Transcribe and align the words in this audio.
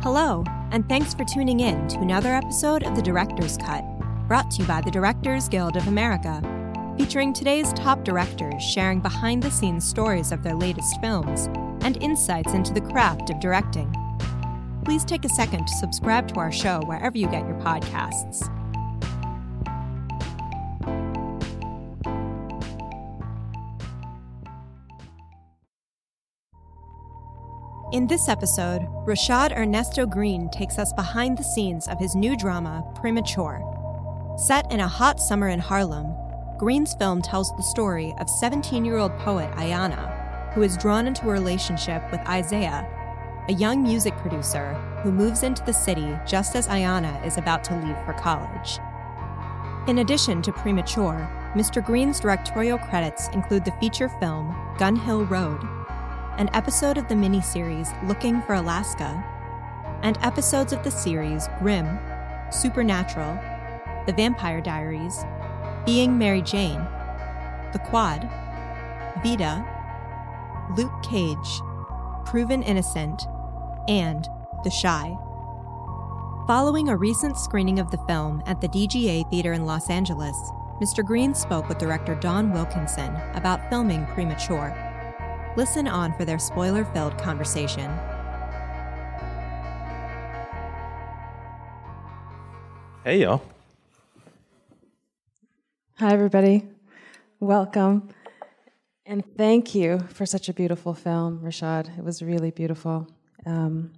Hello, 0.00 0.44
and 0.70 0.88
thanks 0.88 1.12
for 1.12 1.24
tuning 1.24 1.58
in 1.58 1.88
to 1.88 1.98
another 1.98 2.32
episode 2.32 2.84
of 2.84 2.94
The 2.94 3.02
Director's 3.02 3.56
Cut, 3.56 3.82
brought 4.28 4.48
to 4.52 4.62
you 4.62 4.68
by 4.68 4.80
the 4.80 4.92
Directors 4.92 5.48
Guild 5.48 5.76
of 5.76 5.88
America, 5.88 6.40
featuring 6.96 7.32
today's 7.32 7.72
top 7.72 8.04
directors 8.04 8.62
sharing 8.62 9.00
behind 9.00 9.42
the 9.42 9.50
scenes 9.50 9.84
stories 9.84 10.30
of 10.30 10.44
their 10.44 10.54
latest 10.54 11.00
films 11.00 11.46
and 11.82 12.00
insights 12.00 12.52
into 12.52 12.72
the 12.72 12.80
craft 12.80 13.28
of 13.28 13.40
directing. 13.40 13.92
Please 14.84 15.04
take 15.04 15.24
a 15.24 15.30
second 15.30 15.66
to 15.66 15.74
subscribe 15.74 16.28
to 16.28 16.38
our 16.38 16.52
show 16.52 16.80
wherever 16.86 17.18
you 17.18 17.26
get 17.26 17.44
your 17.48 17.58
podcasts. 17.58 18.48
In 27.90 28.06
this 28.06 28.28
episode, 28.28 28.82
Rashaad 29.06 29.56
Ernesto 29.56 30.04
Green 30.04 30.50
takes 30.50 30.78
us 30.78 30.92
behind 30.92 31.38
the 31.38 31.42
scenes 31.42 31.88
of 31.88 31.98
his 31.98 32.14
new 32.14 32.36
drama, 32.36 32.84
Premature. 32.94 33.64
Set 34.36 34.70
in 34.70 34.80
a 34.80 34.86
hot 34.86 35.18
summer 35.18 35.48
in 35.48 35.58
Harlem, 35.58 36.14
Green's 36.58 36.92
film 36.92 37.22
tells 37.22 37.50
the 37.56 37.62
story 37.62 38.14
of 38.18 38.28
17 38.28 38.84
year 38.84 38.98
old 38.98 39.16
poet 39.20 39.50
Ayanna, 39.52 40.52
who 40.52 40.60
is 40.60 40.76
drawn 40.76 41.06
into 41.06 41.30
a 41.30 41.32
relationship 41.32 42.02
with 42.12 42.20
Isaiah, 42.28 42.86
a 43.48 43.54
young 43.54 43.82
music 43.82 44.14
producer 44.18 44.74
who 45.02 45.10
moves 45.10 45.42
into 45.42 45.64
the 45.64 45.72
city 45.72 46.14
just 46.26 46.56
as 46.56 46.68
Ayanna 46.68 47.24
is 47.24 47.38
about 47.38 47.64
to 47.64 47.74
leave 47.74 47.96
for 48.04 48.12
college. 48.12 48.80
In 49.88 50.00
addition 50.00 50.42
to 50.42 50.52
Premature, 50.52 51.26
Mr. 51.54 51.82
Green's 51.82 52.20
directorial 52.20 52.76
credits 52.76 53.28
include 53.28 53.64
the 53.64 53.72
feature 53.80 54.10
film 54.20 54.54
Gun 54.76 54.94
Hill 54.94 55.24
Road 55.24 55.66
an 56.38 56.48
episode 56.54 56.96
of 56.96 57.08
the 57.08 57.14
miniseries 57.16 57.92
Looking 58.06 58.40
for 58.42 58.54
Alaska, 58.54 59.24
and 60.04 60.16
episodes 60.22 60.72
of 60.72 60.84
the 60.84 60.90
series 60.90 61.48
Grimm, 61.58 61.98
Supernatural, 62.52 63.36
The 64.06 64.12
Vampire 64.12 64.60
Diaries, 64.60 65.24
Being 65.84 66.16
Mary 66.16 66.40
Jane, 66.40 66.80
The 67.72 67.80
Quad, 67.86 68.22
Vida, 69.24 69.66
Luke 70.76 71.02
Cage, 71.02 71.60
Proven 72.24 72.62
Innocent, 72.62 73.26
and 73.88 74.28
The 74.62 74.70
Chi. 74.70 75.16
Following 76.46 76.88
a 76.88 76.96
recent 76.96 77.36
screening 77.36 77.80
of 77.80 77.90
the 77.90 77.98
film 78.06 78.44
at 78.46 78.60
the 78.60 78.68
DGA 78.68 79.28
Theater 79.28 79.54
in 79.54 79.66
Los 79.66 79.90
Angeles, 79.90 80.36
Mr. 80.80 81.04
Green 81.04 81.34
spoke 81.34 81.68
with 81.68 81.78
director 81.78 82.14
Dawn 82.14 82.52
Wilkinson 82.52 83.16
about 83.34 83.68
filming 83.68 84.06
Premature. 84.06 84.87
Listen 85.58 85.88
on 85.88 86.12
for 86.12 86.24
their 86.24 86.38
spoiler 86.38 86.84
filled 86.84 87.18
conversation. 87.18 87.90
Hey, 93.02 93.22
y'all. 93.22 93.42
Hi, 95.96 96.12
everybody. 96.12 96.62
Welcome. 97.40 98.10
And 99.04 99.24
thank 99.36 99.74
you 99.74 99.98
for 100.10 100.26
such 100.26 100.48
a 100.48 100.52
beautiful 100.52 100.94
film, 100.94 101.40
Rashaad. 101.40 101.98
It 101.98 102.04
was 102.04 102.22
really 102.22 102.52
beautiful. 102.52 103.08
Um, 103.44 103.94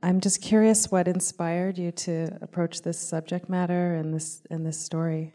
I'm 0.00 0.20
just 0.20 0.42
curious 0.42 0.92
what 0.92 1.08
inspired 1.08 1.76
you 1.76 1.90
to 1.90 2.38
approach 2.40 2.82
this 2.82 3.00
subject 3.00 3.48
matter 3.48 3.94
and 3.94 4.14
this 4.14 4.42
and 4.48 4.64
this 4.64 4.78
story. 4.78 5.34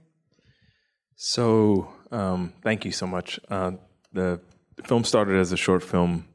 So, 1.17 1.89
um, 2.11 2.53
thank 2.63 2.85
you 2.85 2.93
so 2.93 3.05
much. 3.05 3.41
Uh, 3.49 3.71
the 4.13 4.39
the 4.50 4.50
film 4.83 5.03
started 5.03 5.37
as 5.37 5.51
a 5.51 5.57
short 5.57 5.83
film 5.83 6.27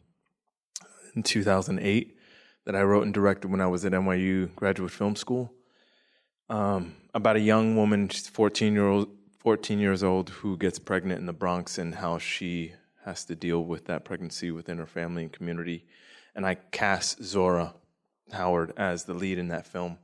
in 1.15 1.23
2008 1.23 2.17
that 2.65 2.77
I 2.77 2.83
wrote 2.83 3.05
and 3.05 3.15
directed 3.15 3.51
when 3.51 3.61
I 3.61 3.67
was 3.67 3.85
at 3.85 3.93
NYU 3.93 4.55
Graduate 4.55 4.91
Film 4.91 5.17
School. 5.17 5.53
Um, 6.49 6.95
about 7.15 7.37
a 7.37 7.41
young 7.41 7.77
woman, 7.77 8.09
she's 8.09 8.29
14 8.29 8.73
year 8.73 8.87
old, 8.87 9.09
14 9.39 9.79
years 9.79 10.03
old, 10.03 10.31
who 10.31 10.57
gets 10.57 10.79
pregnant 10.79 11.21
in 11.21 11.27
the 11.27 11.33
Bronx 11.33 11.79
and 11.79 11.95
how 11.95 12.19
she 12.19 12.73
has 13.05 13.25
to 13.27 13.35
deal 13.35 13.65
with 13.65 13.87
that 13.87 14.05
pregnancy 14.05 14.51
within 14.51 14.79
her 14.79 14.87
family 14.87 15.23
and 15.23 15.33
community. 15.33 15.85
And 16.35 16.45
I 16.45 16.57
cast 16.57 17.23
Zora 17.23 17.75
Howard 18.33 18.73
as 18.77 19.05
the 19.05 19.15
lead 19.15 19.39
in 19.39 19.49
that 19.49 19.67
film. 19.67 19.99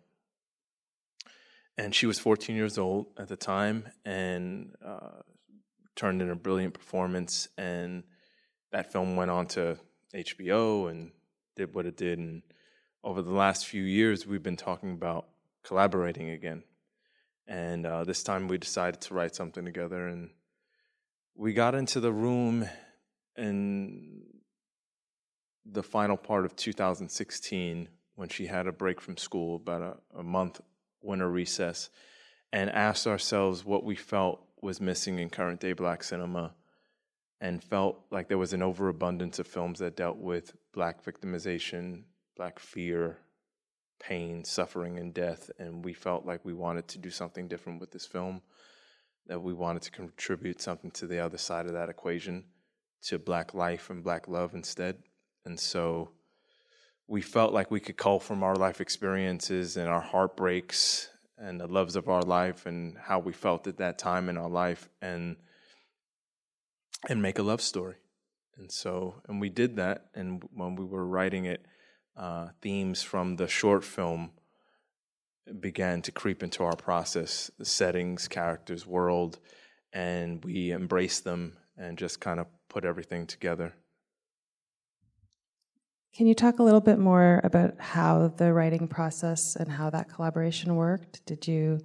And 1.77 1.95
she 1.95 2.07
was 2.07 2.19
14 2.19 2.55
years 2.55 2.79
old 2.79 3.07
at 3.19 3.29
the 3.29 3.37
time 3.37 3.89
and 4.05 4.75
uh, 4.85 5.23
turned 5.97 6.23
in 6.23 6.31
a 6.31 6.37
brilliant 6.37 6.75
performance. 6.75 7.49
And 7.59 8.05
that 8.73 8.91
film 8.91 9.17
went 9.17 9.31
on 9.31 9.47
to 9.47 9.79
HBO 10.15 10.91
and 10.91 11.13
did 11.57 11.75
what 11.75 11.87
it 11.87 11.97
did. 11.97 12.19
And 12.19 12.43
over 13.05 13.23
the 13.23 13.33
last 13.33 13.67
few 13.67 13.83
years, 13.83 14.27
we've 14.27 14.43
been 14.43 14.57
talking 14.57 14.93
about 14.93 15.29
collaborating 15.63 16.31
again. 16.31 16.65
And 17.47 17.87
uh, 17.87 18.05
this 18.05 18.23
time 18.23 18.49
we 18.49 18.59
decided 18.59 19.01
to 19.03 19.15
write 19.15 19.35
something 19.35 19.65
together. 19.65 20.09
And 20.09 20.31
we 21.35 21.53
got 21.53 21.75
into 21.75 22.01
the 22.01 22.13
room 22.13 22.69
in 23.37 24.23
the 25.65 25.83
final 25.83 26.17
part 26.17 26.45
of 26.45 26.57
2016 26.57 27.89
when 28.15 28.29
she 28.29 28.47
had 28.47 28.67
a 28.67 28.73
break 28.73 29.01
from 29.01 29.17
school, 29.17 29.57
about 29.57 29.83
a, 29.83 30.19
a 30.19 30.23
month 30.23 30.61
winter 31.03 31.31
recess, 31.31 31.91
and 32.53 32.71
asked 32.71 33.07
ourselves 33.07 33.65
what 33.65 33.85
we 33.85 33.95
felt 33.95 34.45
was 34.61 34.81
missing 34.81 35.19
in 35.19 35.29
current 35.29 35.61
day 35.61 35.73
black 35.73 36.03
cinema 36.03 36.53
and 37.43 37.63
felt 37.63 37.99
like 38.13 38.29
there 38.29 38.39
was 38.39 38.53
an 38.53 38.63
overabundance 38.63 39.41
of 39.41 39.49
films 39.49 39.81
that 39.81 39.97
dealt 39.97 40.17
with 40.17 40.55
black 40.73 41.05
victimization, 41.05 42.05
black 42.37 42.61
fear, 42.61 43.19
pain, 43.99 44.45
suffering, 44.45 44.97
and 44.97 45.13
death. 45.13 45.51
And 45.59 45.85
we 45.85 45.93
felt 45.93 46.25
like 46.25 46.45
we 46.45 46.55
wanted 46.55 46.87
to 46.89 46.99
do 46.99 47.11
something 47.11 47.49
different 47.49 47.81
with 47.81 47.91
this 47.91 48.07
film, 48.07 48.43
that 49.27 49.43
we 49.43 49.53
wanted 49.53 49.83
to 49.83 49.91
contribute 49.91 50.63
something 50.63 50.93
to 50.93 51.09
the 51.09 51.19
other 51.19 51.37
side 51.37 51.67
of 51.67 51.73
that 51.73 51.89
equation, 51.89 52.45
to 53.03 53.19
black 53.19 53.55
life 53.55 53.91
and 53.91 54.05
black 54.05 54.29
love 54.29 54.55
instead. 54.55 54.99
And 55.45 55.59
so 55.59 56.11
we 57.09 57.23
felt 57.23 57.53
like 57.53 57.73
we 57.73 57.81
could 57.81 57.97
call 57.97 58.21
from 58.21 58.45
our 58.45 58.55
life 58.55 58.81
experiences 58.81 59.77
and 59.77 59.89
our 59.89 60.01
heartbreaks 60.01 61.09
and 61.39 61.61
the 61.61 61.67
loves 61.67 61.97
of 61.97 62.09
our 62.09 62.23
life 62.23 62.67
and 62.67 62.97
how 62.97 63.19
we 63.19 63.33
felt 63.33 63.67
at 63.67 63.79
that 63.79 63.99
time 63.99 64.29
in 64.29 64.39
our 64.39 64.49
life 64.49 64.89
and 65.01 65.35
and 67.09 67.23
make 67.23 67.39
a 67.39 67.43
love 67.43 67.61
story. 67.61 67.97
And 68.57 68.71
so, 68.71 69.23
and 69.29 69.41
we 69.41 69.49
did 69.49 69.77
that. 69.77 70.07
And 70.15 70.43
when 70.55 70.77
we 70.77 70.85
were 70.85 71.07
writing 71.07 71.47
it, 71.47 71.65
uh, 72.17 72.49
themes 72.61 73.03
from 73.03 73.37
the 73.37 73.49
short 73.49 73.85
film 73.85 74.33
began 75.61 76.03
to 76.03 76.13
creep 76.13 76.43
into 76.43 76.63
our 76.63 76.77
process 76.77 77.51
the 77.59 77.65
settings, 77.65 78.29
characters, 78.29 78.87
world, 78.87 79.39
and 79.93 80.45
we 80.45 80.73
embraced 80.73 81.25
them 81.25 81.57
and 81.77 81.99
just 81.99 82.21
kind 82.21 82.39
of 82.39 82.47
put 82.69 82.85
everything 82.85 83.27
together. 83.27 83.75
Can 86.15 86.27
you 86.27 86.35
talk 86.35 86.59
a 86.59 86.63
little 86.63 86.81
bit 86.81 86.99
more 86.99 87.41
about 87.43 87.81
how 87.81 88.29
the 88.37 88.53
writing 88.53 88.87
process 88.87 89.57
and 89.57 89.71
how 89.71 89.89
that 89.91 90.11
collaboration 90.11 90.77
worked? 90.77 91.25
Did 91.25 91.49
you 91.49 91.81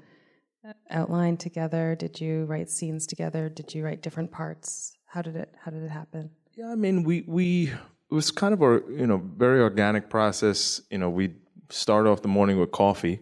outline 0.89 1.37
together? 1.37 1.95
Did 1.95 2.19
you 2.19 2.43
write 2.43 2.69
scenes 2.69 3.07
together? 3.07 3.47
Did 3.47 3.73
you 3.73 3.85
write 3.85 4.01
different 4.01 4.31
parts? 4.31 4.96
How 5.07 5.21
did 5.21 5.35
it 5.35 5.53
How 5.63 5.71
did 5.71 5.83
it 5.83 5.89
happen? 5.89 6.29
Yeah, 6.55 6.71
I 6.71 6.75
mean, 6.75 7.03
we 7.03 7.23
we 7.27 7.67
it 7.69 8.13
was 8.13 8.31
kind 8.31 8.53
of 8.53 8.61
a 8.61 8.81
you 8.89 9.07
know 9.07 9.21
very 9.37 9.61
organic 9.61 10.09
process. 10.09 10.81
You 10.89 10.97
know, 10.97 11.09
we 11.09 11.35
start 11.69 12.07
off 12.07 12.21
the 12.21 12.27
morning 12.27 12.59
with 12.59 12.71
coffee 12.71 13.19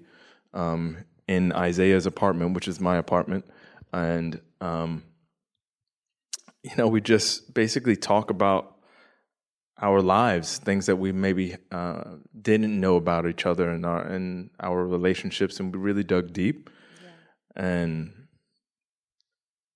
um, 0.53 0.97
in 1.27 1.53
Isaiah's 1.53 2.05
apartment, 2.05 2.53
which 2.53 2.67
is 2.67 2.79
my 2.79 2.97
apartment, 2.97 3.45
and 3.93 4.41
um, 4.61 5.03
you 6.63 6.75
know 6.77 6.87
we 6.87 7.01
just 7.01 7.53
basically 7.53 7.95
talk 7.95 8.29
about 8.29 8.75
our 9.81 10.01
lives, 10.01 10.57
things 10.57 10.85
that 10.85 10.95
we 10.95 11.11
maybe 11.11 11.55
uh, 11.71 12.03
didn't 12.41 12.79
know 12.79 12.95
about 12.95 13.27
each 13.27 13.45
other 13.45 13.69
and 13.69 13.85
our 13.85 14.01
and 14.01 14.49
our 14.59 14.85
relationships, 14.87 15.59
and 15.59 15.75
we 15.75 15.79
really 15.79 16.03
dug 16.03 16.33
deep. 16.33 16.69
Yeah. 17.03 17.63
And 17.63 18.13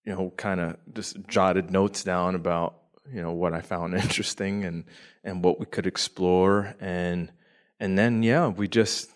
you 0.10 0.16
know, 0.16 0.34
kind 0.38 0.60
of 0.60 0.76
just 0.92 1.18
jotted 1.28 1.70
notes 1.70 2.04
down 2.04 2.34
about 2.34 2.80
you 3.14 3.22
know 3.22 3.32
what 3.32 3.54
I 3.54 3.62
found 3.62 3.94
interesting 4.06 4.66
and 4.66 4.86
and 5.24 5.44
what 5.44 5.60
we 5.60 5.68
could 5.68 5.86
explore. 5.86 6.76
And 6.80 7.32
and 7.80 7.96
then 7.96 8.24
yeah 8.24 8.48
we 8.48 8.68
just 8.68 9.12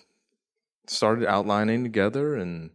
started 0.86 1.26
outlining 1.28 1.84
together 1.84 2.36
and 2.36 2.70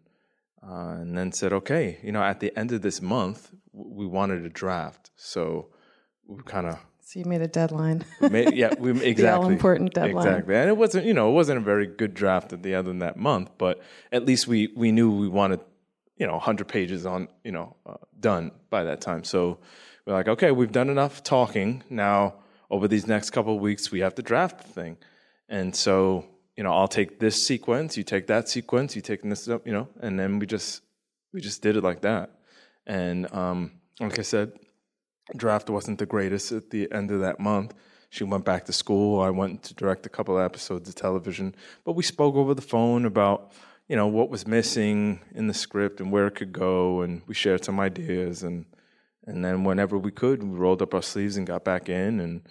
uh, 0.69 0.97
and 1.01 1.17
then 1.17 1.31
said 1.31 1.53
okay 1.53 1.99
you 2.03 2.11
know 2.11 2.23
at 2.23 2.41
the 2.41 2.57
end 2.59 2.73
of 2.73 2.83
this 2.83 3.01
month 3.01 3.53
we 3.73 4.05
wanted 4.05 4.45
a 4.45 4.49
draft. 4.49 5.13
So 5.15 5.69
we 6.27 6.43
kind 6.43 6.67
of 6.67 6.79
so 7.01 7.21
you 7.21 7.25
made 7.25 7.41
a 7.41 7.47
deadline. 7.47 8.05
Made, 8.21 8.53
yeah 8.55 8.75
we 8.81 8.91
exactly. 9.01 9.29
all 9.29 9.49
important 9.49 9.95
deadline. 9.95 10.27
Exactly. 10.27 10.57
And 10.57 10.69
it 10.69 10.77
wasn't 10.77 11.07
you 11.07 11.15
know 11.15 11.31
it 11.31 11.35
wasn't 11.35 11.59
a 11.59 11.63
very 11.63 11.87
good 11.87 12.15
draft 12.15 12.53
at 12.53 12.65
the 12.65 12.75
end 12.75 12.89
of 12.89 12.99
that 12.99 13.17
month 13.17 13.53
but 13.59 13.81
at 14.11 14.27
least 14.27 14.49
we 14.49 14.73
we 14.75 14.91
knew 14.91 15.09
we 15.09 15.29
wanted 15.29 15.61
you 16.19 16.27
know 16.27 16.35
100 16.35 16.69
pages 16.69 17.07
on 17.07 17.29
you 17.45 17.53
know 17.53 17.77
uh, 17.87 17.95
done 18.21 18.51
by 18.71 18.85
that 18.85 19.01
time 19.01 19.25
so 19.25 19.59
we're 20.07 20.15
like 20.15 20.29
okay 20.29 20.51
we've 20.51 20.73
done 20.73 20.91
enough 20.91 21.23
talking 21.23 21.83
now 21.91 22.35
over 22.71 22.89
these 22.89 23.07
next 23.07 23.31
couple 23.31 23.55
of 23.55 23.61
weeks 23.61 23.91
we 23.91 24.01
have 24.01 24.15
to 24.15 24.23
draft 24.23 24.59
the 24.59 24.69
thing 24.69 24.97
And 25.49 25.75
so, 25.75 26.27
you 26.57 26.63
know, 26.63 26.73
I'll 26.73 26.89
take 26.89 27.19
this 27.19 27.45
sequence, 27.45 27.97
you 27.97 28.03
take 28.03 28.27
that 28.27 28.49
sequence, 28.49 28.95
you 28.95 29.03
take 29.03 29.23
this, 29.23 29.47
you 29.47 29.73
know, 29.73 29.89
and 30.01 30.19
then 30.19 30.39
we 30.39 30.47
just 30.47 30.83
we 31.33 31.41
just 31.41 31.63
did 31.63 31.77
it 31.77 31.83
like 31.83 32.03
that. 32.03 32.31
And 32.87 33.33
um, 33.33 33.73
like 34.01 34.19
I 34.19 34.23
said, 34.23 34.53
draft 35.37 35.71
wasn't 35.71 35.99
the 35.99 36.07
greatest 36.07 36.53
at 36.53 36.71
the 36.71 36.91
end 36.93 37.11
of 37.11 37.21
that 37.21 37.41
month. 37.41 37.75
She 38.11 38.25
went 38.25 38.45
back 38.45 38.65
to 38.67 38.73
school. 38.73 39.21
I 39.21 39.31
went 39.31 39.63
to 39.65 39.75
direct 39.75 40.07
a 40.07 40.09
couple 40.09 40.39
of 40.39 40.45
episodes 40.45 40.89
of 40.89 40.95
television, 40.95 41.55
but 41.85 41.93
we 41.93 42.03
spoke 42.03 42.35
over 42.35 42.55
the 42.55 42.63
phone 42.63 43.05
about 43.05 43.53
you 43.89 43.97
know 43.97 44.07
what 44.07 44.29
was 44.29 44.47
missing 44.47 45.21
in 45.35 45.47
the 45.47 45.55
script 45.55 46.01
and 46.01 46.13
where 46.13 46.27
it 46.27 46.35
could 46.35 46.53
go, 46.53 47.01
and 47.01 47.23
we 47.27 47.35
shared 47.35 47.65
some 47.65 47.81
ideas 47.81 48.43
and 48.43 48.67
and 49.27 49.45
then 49.45 49.65
whenever 49.65 49.99
we 49.99 50.11
could, 50.11 50.43
we 50.43 50.57
rolled 50.57 50.81
up 50.81 50.95
our 50.95 51.03
sleeves 51.03 51.37
and 51.37 51.47
got 51.47 51.63
back 51.63 51.91
in 51.91 52.19
and 52.21 52.49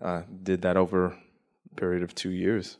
uh, 0.00 0.22
did 0.44 0.62
that 0.62 0.76
over 0.76 1.06
a 1.06 1.74
period 1.74 2.04
of 2.04 2.14
two 2.14 2.30
years. 2.30 2.78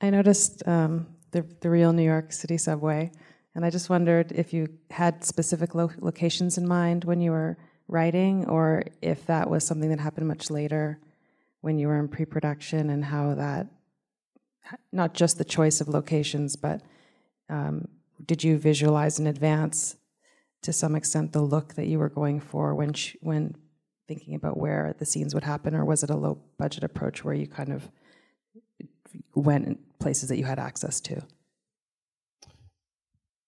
I 0.00 0.08
noticed 0.10 0.66
um, 0.66 1.06
the 1.30 1.42
the 1.60 1.70
real 1.70 1.92
New 1.92 2.04
York 2.04 2.32
City 2.32 2.58
subway, 2.58 3.10
and 3.54 3.64
I 3.64 3.70
just 3.70 3.88
wondered 3.88 4.32
if 4.32 4.52
you 4.52 4.68
had 4.90 5.24
specific 5.24 5.74
lo- 5.74 5.90
locations 6.00 6.58
in 6.58 6.66
mind 6.66 7.04
when 7.04 7.20
you 7.20 7.30
were 7.30 7.56
writing, 7.88 8.46
or 8.46 8.84
if 9.00 9.26
that 9.26 9.48
was 9.48 9.66
something 9.66 9.90
that 9.90 10.00
happened 10.00 10.28
much 10.28 10.50
later 10.50 10.98
when 11.60 11.78
you 11.78 11.86
were 11.86 11.98
in 11.98 12.08
pre-production, 12.08 12.90
and 12.90 13.04
how 13.04 13.34
that 13.34 13.66
not 14.92 15.14
just 15.14 15.38
the 15.38 15.44
choice 15.44 15.80
of 15.80 15.88
locations, 15.88 16.56
but 16.56 16.82
um, 17.48 17.88
did 18.24 18.44
you 18.44 18.58
visualize 18.58 19.18
in 19.18 19.26
advance 19.26 19.96
to 20.62 20.72
some 20.72 20.94
extent 20.94 21.32
the 21.32 21.42
look 21.42 21.74
that 21.74 21.86
you 21.86 21.98
were 21.98 22.08
going 22.08 22.40
for 22.40 22.74
when 22.74 22.92
sh- 22.92 23.16
when 23.20 23.56
thinking 24.08 24.34
about 24.34 24.56
where 24.56 24.94
the 24.98 25.06
scenes 25.06 25.34
would 25.34 25.44
happen, 25.44 25.74
or 25.74 25.84
was 25.84 26.02
it 26.02 26.10
a 26.10 26.16
low 26.16 26.38
budget 26.58 26.84
approach 26.84 27.24
where 27.24 27.34
you 27.34 27.46
kind 27.46 27.72
of 27.72 27.88
went 29.34 29.66
in 29.66 29.78
places 29.98 30.28
that 30.28 30.38
you 30.38 30.44
had 30.44 30.58
access 30.58 31.00
to? 31.00 31.22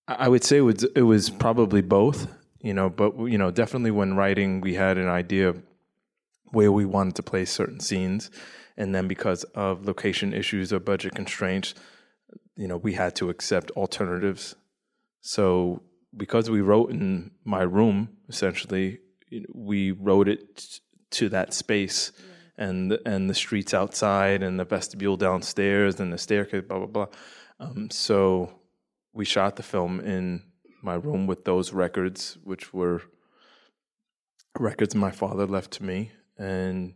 I 0.07 0.29
would 0.29 0.45
say 0.45 0.59
it 0.59 0.63
was 0.63 0.85
it 0.85 1.03
was 1.03 1.31
probably 1.31 1.81
both, 1.81 2.29
you 2.61 2.75
know, 2.75 2.91
but 2.91 3.17
you 3.27 3.39
know, 3.39 3.51
definitely 3.51 3.91
when 3.91 4.17
writing, 4.17 4.61
we 4.61 4.75
had 4.75 4.99
an 4.99 5.09
idea 5.09 5.55
where 6.47 6.71
we 6.71 6.85
wanted 6.85 7.17
to 7.17 7.23
place 7.23 7.51
certain 7.51 7.81
scenes, 7.81 8.31
and 8.77 8.95
then 8.95 9.09
because 9.09 9.45
of 9.55 9.85
location 9.85 10.33
issues 10.33 10.73
or 10.73 10.81
budget 10.81 11.15
constraints, 11.15 11.75
you 12.57 12.69
know, 12.69 12.77
we 12.77 12.95
had 12.95 13.15
to 13.17 13.31
accept 13.31 13.71
alternatives. 13.73 14.55
So 15.21 15.83
because 16.17 16.51
we 16.51 16.61
wrote 16.61 16.91
in 16.91 17.33
my 17.45 17.63
room, 17.63 18.09
essentially, 18.29 18.99
we 19.53 19.91
wrote 19.91 20.29
it 20.29 20.81
to 21.13 21.29
that 21.31 21.55
space. 21.55 22.13
Yeah. 22.17 22.31
And 22.57 22.99
and 23.05 23.29
the 23.29 23.35
streets 23.35 23.75
outside, 23.75 24.45
and 24.45 24.61
the 24.61 24.65
vestibule 24.65 25.17
downstairs, 25.17 25.99
and 25.99 26.13
the 26.13 26.19
staircase, 26.19 26.63
blah 26.69 26.79
blah 26.79 26.87
blah. 26.87 27.07
Um, 27.59 27.91
so 27.91 28.61
we 29.13 29.25
shot 29.25 29.57
the 29.57 29.65
film 29.65 29.99
in 29.99 30.45
my 30.81 30.95
room 30.95 31.27
with 31.27 31.45
those 31.45 31.73
records, 31.73 32.39
which 32.45 32.73
were 32.73 33.03
records 34.57 34.95
my 34.95 35.11
father 35.11 35.49
left 35.49 35.73
to 35.73 35.83
me, 35.83 36.13
and 36.39 36.95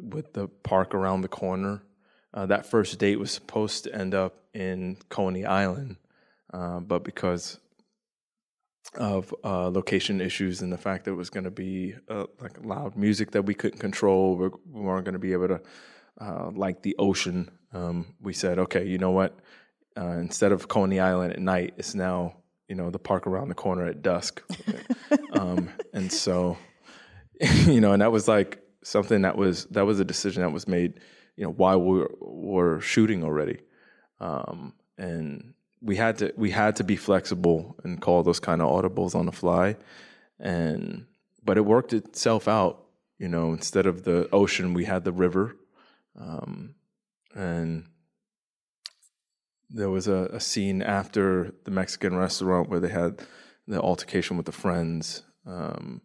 with 0.00 0.32
the 0.32 0.48
park 0.48 0.94
around 0.94 1.22
the 1.22 1.28
corner. 1.28 1.82
Uh, 2.34 2.46
that 2.46 2.66
first 2.66 2.98
date 2.98 3.18
was 3.18 3.30
supposed 3.30 3.84
to 3.84 3.94
end 3.94 4.14
up 4.14 4.36
in 4.54 4.96
Coney 5.08 5.44
Island, 5.44 5.96
uh, 6.52 6.80
but 6.80 7.04
because 7.04 7.58
of 8.94 9.34
uh, 9.44 9.68
location 9.68 10.20
issues 10.20 10.60
and 10.60 10.72
the 10.72 10.78
fact 10.78 11.04
that 11.04 11.12
it 11.12 11.16
was 11.16 11.30
going 11.30 11.44
to 11.44 11.50
be 11.50 11.94
uh, 12.08 12.24
like 12.40 12.64
loud 12.64 12.96
music 12.96 13.32
that 13.32 13.42
we 13.42 13.54
couldn't 13.54 13.78
control, 13.78 14.36
we 14.36 14.48
weren't 14.70 15.04
going 15.04 15.12
to 15.12 15.18
be 15.18 15.32
able 15.32 15.48
to 15.48 15.60
uh, 16.20 16.50
like 16.54 16.82
the 16.82 16.96
ocean. 16.98 17.50
Um, 17.72 18.14
we 18.20 18.32
said, 18.32 18.58
okay, 18.58 18.86
you 18.86 18.98
know 18.98 19.10
what? 19.10 19.38
Uh, 19.96 20.16
instead 20.18 20.52
of 20.52 20.68
Coney 20.68 21.00
Island 21.00 21.32
at 21.32 21.38
night, 21.38 21.74
it's 21.76 21.94
now 21.94 22.36
you 22.68 22.74
know 22.74 22.90
the 22.90 22.98
park 22.98 23.26
around 23.26 23.48
the 23.48 23.54
corner 23.54 23.86
at 23.86 24.00
dusk, 24.00 24.42
um, 25.32 25.68
and 25.92 26.10
so 26.10 26.56
you 27.66 27.80
know, 27.80 27.92
and 27.92 28.02
that 28.02 28.12
was 28.12 28.28
like 28.28 28.61
something 28.82 29.22
that 29.22 29.36
was 29.36 29.66
that 29.66 29.86
was 29.86 30.00
a 30.00 30.04
decision 30.04 30.42
that 30.42 30.50
was 30.50 30.68
made, 30.68 31.00
you 31.36 31.44
know, 31.44 31.50
while 31.50 31.80
we 31.80 31.98
were, 32.00 32.10
were 32.20 32.80
shooting 32.80 33.24
already, 33.24 33.60
um, 34.20 34.74
and 34.98 35.54
we 35.80 35.96
had 35.96 36.18
to 36.18 36.32
we 36.36 36.50
had 36.50 36.76
to 36.76 36.84
be 36.84 36.96
flexible 36.96 37.76
and 37.84 38.00
call 38.00 38.22
those 38.22 38.40
kind 38.40 38.62
of 38.62 38.68
audibles 38.68 39.14
on 39.14 39.26
the 39.26 39.32
fly, 39.32 39.76
and 40.38 41.06
but 41.44 41.56
it 41.56 41.62
worked 41.62 41.92
itself 41.92 42.48
out. 42.48 42.84
You 43.18 43.28
know, 43.28 43.52
instead 43.52 43.86
of 43.86 44.04
the 44.04 44.28
ocean, 44.32 44.74
we 44.74 44.84
had 44.84 45.04
the 45.04 45.12
river, 45.12 45.56
um, 46.18 46.74
and 47.34 47.86
there 49.70 49.90
was 49.90 50.08
a, 50.08 50.28
a, 50.32 50.40
scene 50.40 50.82
after 50.82 51.54
the 51.64 51.70
Mexican 51.70 52.14
restaurant 52.16 52.68
where 52.68 52.80
they 52.80 52.90
had 52.90 53.22
the 53.66 53.80
altercation 53.80 54.36
with 54.36 54.46
the 54.46 54.52
friends. 54.52 55.22
Um, 55.46 56.02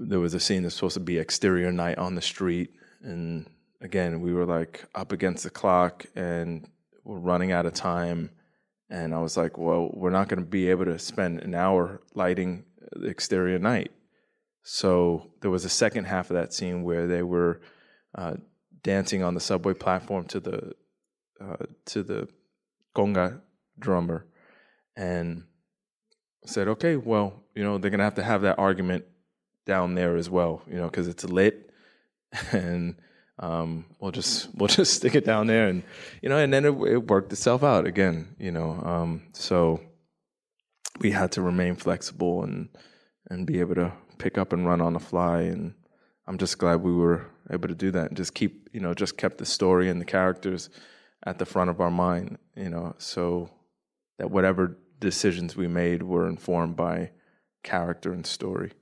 there 0.00 0.20
was 0.20 0.34
a 0.34 0.40
scene 0.40 0.62
that's 0.62 0.74
supposed 0.74 0.94
to 0.94 1.00
be 1.00 1.18
exterior 1.18 1.72
night 1.72 1.98
on 1.98 2.14
the 2.14 2.22
street, 2.22 2.70
and 3.02 3.46
again, 3.80 4.20
we 4.20 4.32
were 4.32 4.46
like 4.46 4.84
up 4.94 5.12
against 5.12 5.44
the 5.44 5.50
clock 5.50 6.06
and 6.14 6.68
we're 7.04 7.18
running 7.18 7.52
out 7.52 7.66
of 7.66 7.74
time. 7.74 8.30
And 8.90 9.14
I 9.14 9.18
was 9.18 9.36
like, 9.36 9.58
well, 9.58 9.90
we're 9.92 10.10
not 10.10 10.28
going 10.28 10.42
to 10.42 10.48
be 10.48 10.70
able 10.70 10.86
to 10.86 10.98
spend 10.98 11.40
an 11.40 11.54
hour 11.54 12.00
lighting 12.14 12.64
the 12.92 13.06
exterior 13.08 13.58
night. 13.58 13.92
So 14.62 15.30
there 15.40 15.50
was 15.50 15.64
a 15.64 15.70
second 15.70 16.04
half 16.04 16.30
of 16.30 16.36
that 16.36 16.52
scene 16.52 16.82
where 16.82 17.06
they 17.06 17.22
were 17.22 17.60
uh, 18.14 18.34
dancing 18.82 19.22
on 19.22 19.34
the 19.34 19.40
subway 19.40 19.74
platform 19.74 20.24
to 20.26 20.40
the 20.40 20.72
uh, 21.40 21.66
to 21.86 22.02
the 22.02 22.28
conga 22.96 23.40
drummer 23.78 24.26
and 24.96 25.44
said, 26.44 26.66
okay, 26.66 26.96
well, 26.96 27.44
you 27.54 27.62
know, 27.62 27.78
they're 27.78 27.90
going 27.90 27.98
to 27.98 28.04
have 28.04 28.16
to 28.16 28.24
have 28.24 28.42
that 28.42 28.58
argument 28.58 29.04
down 29.68 29.94
there 29.94 30.16
as 30.16 30.28
well, 30.28 30.62
you 30.66 30.76
know, 30.76 30.86
because 30.86 31.06
it's 31.06 31.22
lit 31.22 31.70
and 32.52 32.96
um, 33.38 33.84
we'll 34.00 34.10
just 34.10 34.48
we'll 34.56 34.66
just 34.66 34.94
stick 34.94 35.14
it 35.14 35.24
down 35.24 35.46
there 35.46 35.68
and 35.68 35.84
you 36.20 36.28
know 36.28 36.38
and 36.38 36.52
then 36.52 36.64
it, 36.64 36.74
it 36.88 37.06
worked 37.06 37.32
itself 37.32 37.62
out 37.62 37.86
again 37.86 38.34
you 38.38 38.50
know 38.50 38.72
um, 38.84 39.22
so 39.32 39.80
we 40.98 41.12
had 41.12 41.30
to 41.32 41.40
remain 41.40 41.76
flexible 41.76 42.42
and 42.42 42.68
and 43.30 43.46
be 43.46 43.60
able 43.60 43.76
to 43.76 43.92
pick 44.18 44.36
up 44.36 44.52
and 44.52 44.66
run 44.66 44.80
on 44.80 44.92
the 44.92 44.98
fly 44.98 45.42
and 45.42 45.72
I'm 46.26 46.36
just 46.36 46.58
glad 46.58 46.82
we 46.82 46.92
were 46.92 47.26
able 47.50 47.68
to 47.68 47.74
do 47.74 47.92
that 47.92 48.08
and 48.08 48.16
just 48.16 48.34
keep 48.34 48.68
you 48.72 48.80
know 48.80 48.92
just 48.92 49.16
kept 49.16 49.38
the 49.38 49.46
story 49.46 49.88
and 49.88 50.00
the 50.00 50.04
characters 50.04 50.68
at 51.24 51.38
the 51.38 51.46
front 51.46 51.70
of 51.70 51.80
our 51.80 51.90
mind, 51.90 52.38
you 52.56 52.70
know, 52.70 52.94
so 52.98 53.50
that 54.18 54.30
whatever 54.30 54.78
decisions 55.00 55.56
we 55.56 55.66
made 55.66 56.02
were 56.02 56.28
informed 56.28 56.76
by 56.76 57.10
character 57.62 58.12
and 58.12 58.26
story. 58.26 58.72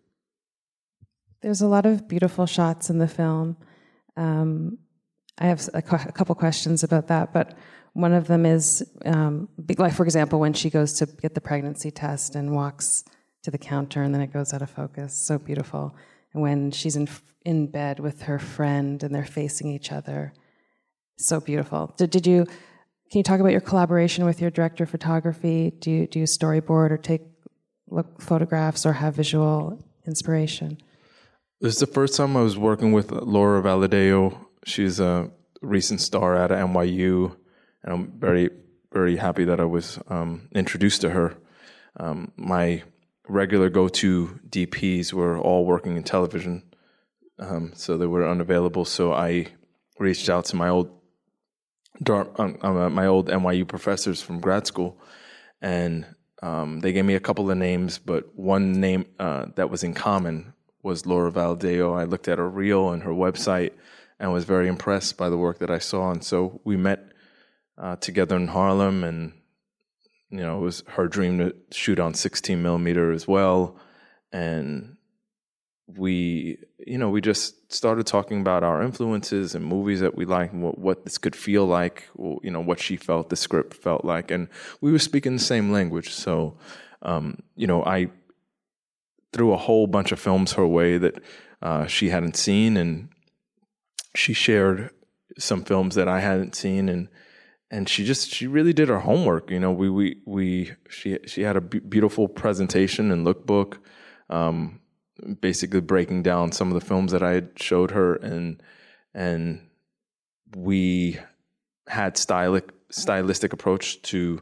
There's 1.42 1.60
a 1.60 1.66
lot 1.66 1.86
of 1.86 2.08
beautiful 2.08 2.46
shots 2.46 2.90
in 2.90 2.98
the 2.98 3.08
film. 3.08 3.56
Um, 4.16 4.78
I 5.38 5.46
have 5.46 5.68
a, 5.74 5.78
a, 5.78 5.82
couple 5.82 6.34
questions 6.34 6.82
about 6.82 7.08
that, 7.08 7.32
but 7.32 7.56
one 7.92 8.12
of 8.12 8.26
them 8.26 8.46
is, 8.46 8.82
um, 9.04 9.48
like 9.78 9.92
for 9.92 10.04
example, 10.04 10.40
when 10.40 10.54
she 10.54 10.70
goes 10.70 10.94
to 10.94 11.06
get 11.06 11.34
the 11.34 11.40
pregnancy 11.40 11.90
test 11.90 12.34
and 12.34 12.52
walks 12.52 13.04
to 13.42 13.50
the 13.50 13.58
counter, 13.58 14.02
and 14.02 14.14
then 14.14 14.22
it 14.22 14.32
goes 14.32 14.52
out 14.52 14.62
of 14.62 14.70
focus. 14.70 15.14
So 15.14 15.38
beautiful. 15.38 15.94
And 16.32 16.42
when 16.42 16.70
she's 16.70 16.96
in 16.96 17.08
in 17.44 17.68
bed 17.68 18.00
with 18.00 18.22
her 18.22 18.40
friend 18.40 19.02
and 19.04 19.14
they're 19.14 19.24
facing 19.24 19.70
each 19.70 19.92
other, 19.92 20.32
so 21.16 21.40
beautiful. 21.40 21.94
Did, 21.96 22.10
did 22.10 22.26
you? 22.26 22.44
Can 23.10 23.18
you 23.18 23.22
talk 23.22 23.38
about 23.38 23.52
your 23.52 23.60
collaboration 23.60 24.24
with 24.24 24.40
your 24.40 24.50
director 24.50 24.84
of 24.84 24.90
photography? 24.90 25.72
Do 25.78 25.90
you 25.90 26.06
do 26.06 26.18
you 26.18 26.26
storyboard 26.26 26.90
or 26.90 26.98
take 26.98 27.22
look 27.88 28.20
photographs 28.20 28.84
or 28.84 28.94
have 28.94 29.14
visual 29.14 29.82
inspiration? 30.06 30.78
This 31.58 31.72
is 31.72 31.80
the 31.80 31.86
first 31.86 32.14
time 32.14 32.36
I 32.36 32.42
was 32.42 32.58
working 32.58 32.92
with 32.92 33.10
Laura 33.10 33.62
Valladao. 33.62 34.36
She's 34.66 35.00
a 35.00 35.30
recent 35.62 36.02
star 36.02 36.36
at 36.36 36.50
NYU, 36.50 37.34
and 37.82 37.94
I'm 37.94 38.12
very 38.18 38.50
very 38.92 39.16
happy 39.16 39.44
that 39.44 39.58
I 39.58 39.64
was 39.64 39.98
um, 40.08 40.50
introduced 40.54 41.00
to 41.00 41.10
her. 41.10 41.34
Um, 41.98 42.30
my 42.36 42.82
regular 43.26 43.70
go-to 43.70 44.38
DPs 44.50 45.14
were 45.14 45.38
all 45.38 45.64
working 45.64 45.96
in 45.96 46.02
television, 46.02 46.62
um, 47.38 47.72
so 47.74 47.96
they 47.96 48.06
were 48.06 48.28
unavailable. 48.28 48.84
So 48.84 49.14
I 49.14 49.46
reached 49.98 50.28
out 50.28 50.44
to 50.46 50.56
my 50.56 50.68
old 50.68 50.90
um, 52.06 52.58
uh, 52.60 52.90
my 52.90 53.06
old 53.06 53.28
NYU 53.28 53.66
professors 53.66 54.20
from 54.20 54.40
grad 54.40 54.66
school, 54.66 55.00
and 55.62 56.04
um, 56.42 56.80
they 56.80 56.92
gave 56.92 57.06
me 57.06 57.14
a 57.14 57.20
couple 57.20 57.50
of 57.50 57.56
names, 57.56 57.96
but 57.96 58.36
one 58.36 58.78
name 58.78 59.06
uh, 59.18 59.46
that 59.54 59.70
was 59.70 59.82
in 59.84 59.94
common 59.94 60.52
was 60.86 61.04
Laura 61.04 61.32
Valladao. 61.32 61.98
I 61.98 62.04
looked 62.04 62.28
at 62.28 62.38
her 62.38 62.48
reel 62.48 62.90
and 62.90 63.02
her 63.02 63.10
website 63.10 63.72
and 64.20 64.32
was 64.32 64.44
very 64.44 64.68
impressed 64.68 65.16
by 65.16 65.28
the 65.28 65.36
work 65.36 65.58
that 65.58 65.70
I 65.70 65.78
saw, 65.78 66.10
and 66.12 66.24
so 66.24 66.60
we 66.64 66.76
met 66.76 67.00
uh, 67.76 67.96
together 67.96 68.36
in 68.36 68.46
Harlem, 68.46 69.02
and 69.04 69.32
you 70.30 70.40
know 70.40 70.58
it 70.58 70.62
was 70.62 70.84
her 70.86 71.08
dream 71.08 71.38
to 71.38 71.54
shoot 71.72 71.98
on 71.98 72.14
16 72.14 72.62
millimeter 72.62 73.10
as 73.10 73.26
well, 73.26 73.76
and 74.32 74.96
we 75.88 76.58
you 76.78 76.98
know 76.98 77.10
we 77.10 77.20
just 77.20 77.72
started 77.72 78.06
talking 78.06 78.40
about 78.40 78.62
our 78.62 78.80
influences 78.80 79.54
and 79.56 79.64
movies 79.64 80.00
that 80.00 80.16
we 80.16 80.24
like 80.24 80.52
and 80.52 80.62
what, 80.62 80.78
what 80.78 81.04
this 81.04 81.18
could 81.18 81.36
feel 81.36 81.66
like 81.66 82.08
you 82.42 82.50
know 82.50 82.60
what 82.60 82.80
she 82.80 82.96
felt 82.96 83.28
the 83.28 83.36
script 83.36 83.74
felt 83.74 84.04
like. 84.04 84.30
And 84.30 84.48
we 84.80 84.92
were 84.92 85.00
speaking 85.00 85.34
the 85.34 85.42
same 85.42 85.72
language. 85.72 86.12
So 86.12 86.56
um, 87.02 87.38
you 87.56 87.66
know 87.66 87.82
i 87.84 88.08
threw 89.32 89.52
a 89.52 89.56
whole 89.56 89.86
bunch 89.86 90.12
of 90.12 90.18
films 90.18 90.52
her 90.52 90.66
way 90.66 90.98
that 90.98 91.22
uh, 91.62 91.86
she 91.86 92.10
hadn't 92.10 92.36
seen 92.36 92.76
and 92.76 93.08
she 94.14 94.32
shared 94.32 94.90
some 95.38 95.62
films 95.62 95.94
that 95.94 96.08
i 96.08 96.20
hadn't 96.20 96.54
seen 96.54 96.88
and 96.88 97.08
and 97.70 97.88
she 97.88 98.04
just 98.04 98.30
she 98.30 98.46
really 98.46 98.72
did 98.72 98.88
her 98.88 99.00
homework 99.00 99.50
you 99.50 99.58
know? 99.60 99.72
We 99.72 99.90
we 99.90 100.20
we 100.24 100.72
she 100.88 101.18
she 101.26 101.42
had 101.42 101.56
a 101.56 101.60
beautiful 101.60 102.28
presentation 102.28 103.10
and 103.10 103.26
lookbook 103.26 103.78
um, 104.30 104.80
basically 105.40 105.80
breaking 105.80 106.22
down 106.22 106.52
some 106.52 106.68
of 106.68 106.74
the 106.74 106.86
films 106.86 107.12
that 107.12 107.22
I 107.22 107.32
had 107.32 107.50
showed 107.56 107.92
her, 107.92 108.14
and 108.16 108.62
and 109.14 109.60
we 110.54 111.18
had 111.88 112.16
stylistic 112.16 112.72
stylistic 112.90 113.52
approach 113.52 114.00
to 114.02 114.40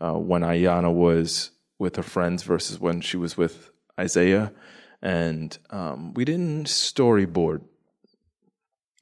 uh, 0.00 0.14
when 0.14 0.42
Ayanna 0.42 0.92
was 0.92 1.50
with 1.78 1.96
her 1.96 2.02
friends 2.02 2.42
versus 2.42 2.80
when 2.80 3.00
she 3.00 3.16
was 3.16 3.36
with 3.36 3.70
Isaiah, 3.98 4.52
and 5.00 5.56
um, 5.70 6.14
we 6.14 6.24
didn't 6.24 6.66
storyboard, 6.66 7.62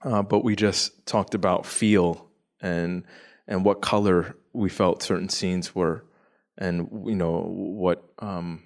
uh, 0.03 0.23
but 0.23 0.45
we 0.45 0.57
just 0.57 1.07
talked 1.07 1.35
about 1.35 1.67
feel 1.67 2.29
and 2.61 3.05
and 3.47 3.65
what 3.65 3.81
color 3.81 4.37
we 4.53 4.69
felt 4.69 5.03
certain 5.03 5.29
scenes 5.29 5.75
were, 5.75 6.05
and 6.59 6.89
you 7.07 7.17
know 7.17 7.41
what. 7.41 8.05
Um, 8.19 8.65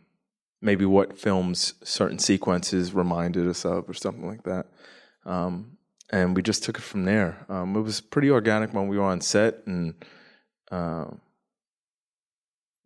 maybe 0.65 0.87
what 0.87 1.19
films 1.19 1.75
certain 1.85 2.19
sequences 2.19 2.95
reminded 2.95 3.47
us 3.47 3.67
of 3.67 3.89
or 3.89 3.93
something 3.93 4.27
like 4.27 4.45
that. 4.45 4.67
Um, 5.27 5.77
and 6.11 6.35
we 6.35 6.43
just 6.43 6.65
took 6.65 6.79
it 6.79 6.83
from 6.83 7.05
there. 7.05 7.45
Um, 7.51 7.77
it 7.77 7.83
was 7.83 8.01
pretty 8.01 8.31
organic 8.31 8.73
when 8.73 8.89
we 8.89 8.97
were 8.97 9.05
on 9.05 9.21
set, 9.21 9.67
and 9.67 9.95
uh, 10.71 11.05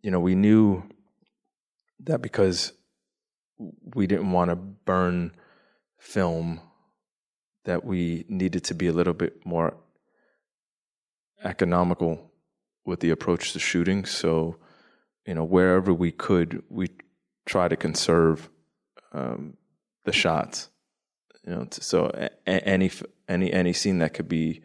you 0.02 0.10
know, 0.10 0.20
we 0.20 0.34
knew 0.34 0.82
that 2.00 2.20
because 2.20 2.72
we 3.94 4.06
didn't 4.06 4.30
want 4.32 4.50
to 4.50 4.56
burn 4.56 5.32
film, 5.98 6.60
that 7.64 7.84
we 7.84 8.24
needed 8.28 8.64
to 8.64 8.74
be 8.74 8.86
a 8.86 8.92
little 8.92 9.14
bit 9.14 9.44
more 9.44 9.76
economical 11.44 12.32
with 12.84 13.00
the 13.00 13.10
approach 13.10 13.52
to 13.52 13.58
shooting. 13.58 14.04
So, 14.04 14.56
you 15.26 15.34
know, 15.34 15.44
wherever 15.44 15.92
we 15.92 16.10
could, 16.10 16.62
we 16.70 16.88
try 17.46 17.68
to 17.68 17.76
conserve 17.76 18.48
um, 19.12 19.56
the 20.04 20.12
shots. 20.12 20.70
You 21.44 21.54
know, 21.54 21.68
so 21.70 22.28
any 22.46 22.90
any 23.28 23.52
any 23.52 23.72
scene 23.72 23.98
that 23.98 24.14
could 24.14 24.28
be 24.28 24.62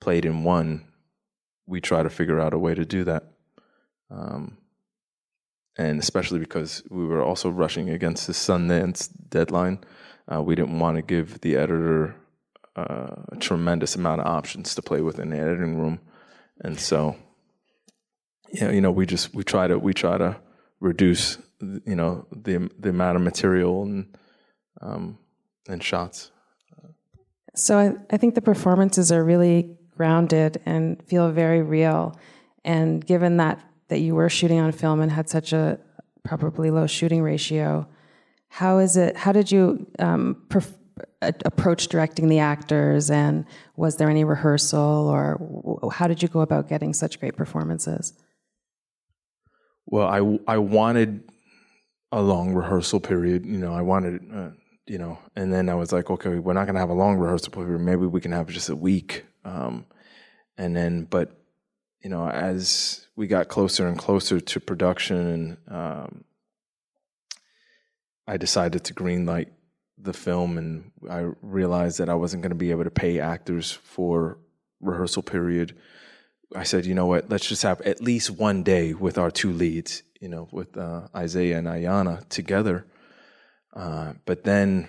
played 0.00 0.24
in 0.24 0.44
one, 0.44 0.86
we 1.66 1.80
try 1.80 2.02
to 2.02 2.10
figure 2.10 2.40
out 2.40 2.54
a 2.54 2.58
way 2.58 2.74
to 2.74 2.84
do 2.84 3.04
that. 3.04 3.24
Um, 4.10 4.58
and 5.78 5.98
especially 5.98 6.38
because 6.38 6.82
we 6.90 7.04
were 7.04 7.22
also 7.22 7.48
rushing 7.48 7.90
against 7.90 8.26
the 8.26 8.32
Sundance 8.32 9.08
deadline, 9.28 9.78
uh, 10.32 10.42
we 10.42 10.54
didn't 10.54 10.78
want 10.78 10.96
to 10.96 11.02
give 11.02 11.40
the 11.40 11.56
editor 11.56 12.16
uh, 12.76 13.14
a 13.32 13.36
tremendous 13.38 13.96
amount 13.96 14.20
of 14.20 14.26
options 14.26 14.74
to 14.74 14.82
play 14.82 15.00
with 15.00 15.18
in 15.18 15.30
the 15.30 15.38
editing 15.38 15.76
room, 15.76 16.00
and 16.60 16.78
so 16.78 17.16
yeah, 18.52 18.70
you 18.70 18.80
know, 18.80 18.90
we 18.90 19.06
just 19.06 19.34
we 19.34 19.44
try 19.44 19.66
to 19.66 19.78
we 19.78 19.94
try 19.94 20.18
to 20.18 20.36
reduce 20.80 21.38
you 21.60 21.94
know 21.94 22.26
the 22.32 22.70
the 22.78 22.90
amount 22.90 23.16
of 23.16 23.22
material 23.22 23.82
and 23.82 24.16
um, 24.80 25.18
and 25.68 25.82
shots. 25.82 26.30
So 27.54 27.78
I, 27.78 27.92
I 28.14 28.16
think 28.16 28.34
the 28.34 28.42
performances 28.42 29.10
are 29.10 29.24
really 29.24 29.76
grounded 29.96 30.60
and 30.64 31.02
feel 31.06 31.30
very 31.30 31.62
real. 31.62 32.16
And 32.64 33.04
given 33.04 33.38
that 33.38 33.60
that 33.90 34.00
you 34.00 34.14
were 34.14 34.28
shooting 34.28 34.58
on 34.58 34.72
film 34.72 35.00
and 35.00 35.12
had 35.12 35.28
such 35.28 35.52
a 35.52 35.78
probably 36.24 36.70
low 36.70 36.86
shooting 36.86 37.22
ratio, 37.22 37.86
how 38.48 38.78
is 38.78 38.96
it? 38.96 39.16
How 39.16 39.32
did 39.32 39.52
you 39.52 39.86
um, 39.98 40.42
perf- 40.48 40.74
approach 41.20 41.88
directing 41.88 42.28
the 42.28 42.38
actors? 42.38 43.10
And 43.10 43.44
was 43.76 43.96
there 43.96 44.08
any 44.08 44.24
rehearsal, 44.24 45.08
or 45.08 45.90
how 45.92 46.06
did 46.06 46.22
you 46.22 46.28
go 46.28 46.40
about 46.40 46.68
getting 46.68 46.94
such 46.94 47.20
great 47.20 47.36
performances? 47.36 48.14
Well, 49.86 50.08
I 50.08 50.54
I 50.54 50.58
wanted 50.58 51.30
a 52.12 52.22
long 52.22 52.54
rehearsal 52.54 53.00
period. 53.00 53.46
You 53.46 53.58
know, 53.58 53.72
I 53.72 53.82
wanted, 53.82 54.22
uh, 54.34 54.50
you 54.86 54.98
know, 54.98 55.18
and 55.36 55.52
then 55.52 55.68
I 55.68 55.74
was 55.74 55.92
like, 55.92 56.10
okay, 56.10 56.38
we're 56.38 56.54
not 56.54 56.64
going 56.64 56.74
to 56.74 56.80
have 56.80 56.90
a 56.90 56.94
long 56.94 57.18
rehearsal 57.18 57.52
period. 57.52 57.80
Maybe 57.80 58.06
we 58.06 58.20
can 58.20 58.32
have 58.32 58.48
just 58.48 58.68
a 58.68 58.76
week. 58.76 59.24
Um, 59.44 59.86
and 60.58 60.76
then, 60.76 61.04
but, 61.04 61.39
you 62.02 62.10
know, 62.10 62.28
as 62.28 63.06
we 63.16 63.26
got 63.26 63.48
closer 63.48 63.86
and 63.86 63.98
closer 63.98 64.40
to 64.40 64.60
production, 64.60 65.58
um, 65.68 66.24
I 68.26 68.36
decided 68.36 68.84
to 68.84 68.94
greenlight 68.94 69.48
the 69.98 70.12
film, 70.12 70.56
and 70.56 70.92
I 71.10 71.30
realized 71.42 71.98
that 71.98 72.08
I 72.08 72.14
wasn't 72.14 72.42
going 72.42 72.50
to 72.50 72.56
be 72.56 72.70
able 72.70 72.84
to 72.84 72.90
pay 72.90 73.20
actors 73.20 73.70
for 73.70 74.38
rehearsal 74.80 75.22
period. 75.22 75.76
I 76.56 76.62
said, 76.62 76.86
you 76.86 76.94
know 76.94 77.06
what? 77.06 77.28
Let's 77.28 77.46
just 77.46 77.62
have 77.62 77.80
at 77.82 78.00
least 78.00 78.30
one 78.30 78.62
day 78.62 78.94
with 78.94 79.18
our 79.18 79.30
two 79.30 79.52
leads 79.52 80.02
you 80.20 80.28
know, 80.28 80.48
with 80.52 80.76
uh, 80.76 81.08
Isaiah 81.16 81.58
and 81.58 81.66
Ayanna 81.66 82.28
together. 82.28 82.86
Uh, 83.74 84.12
but 84.26 84.44
then, 84.44 84.88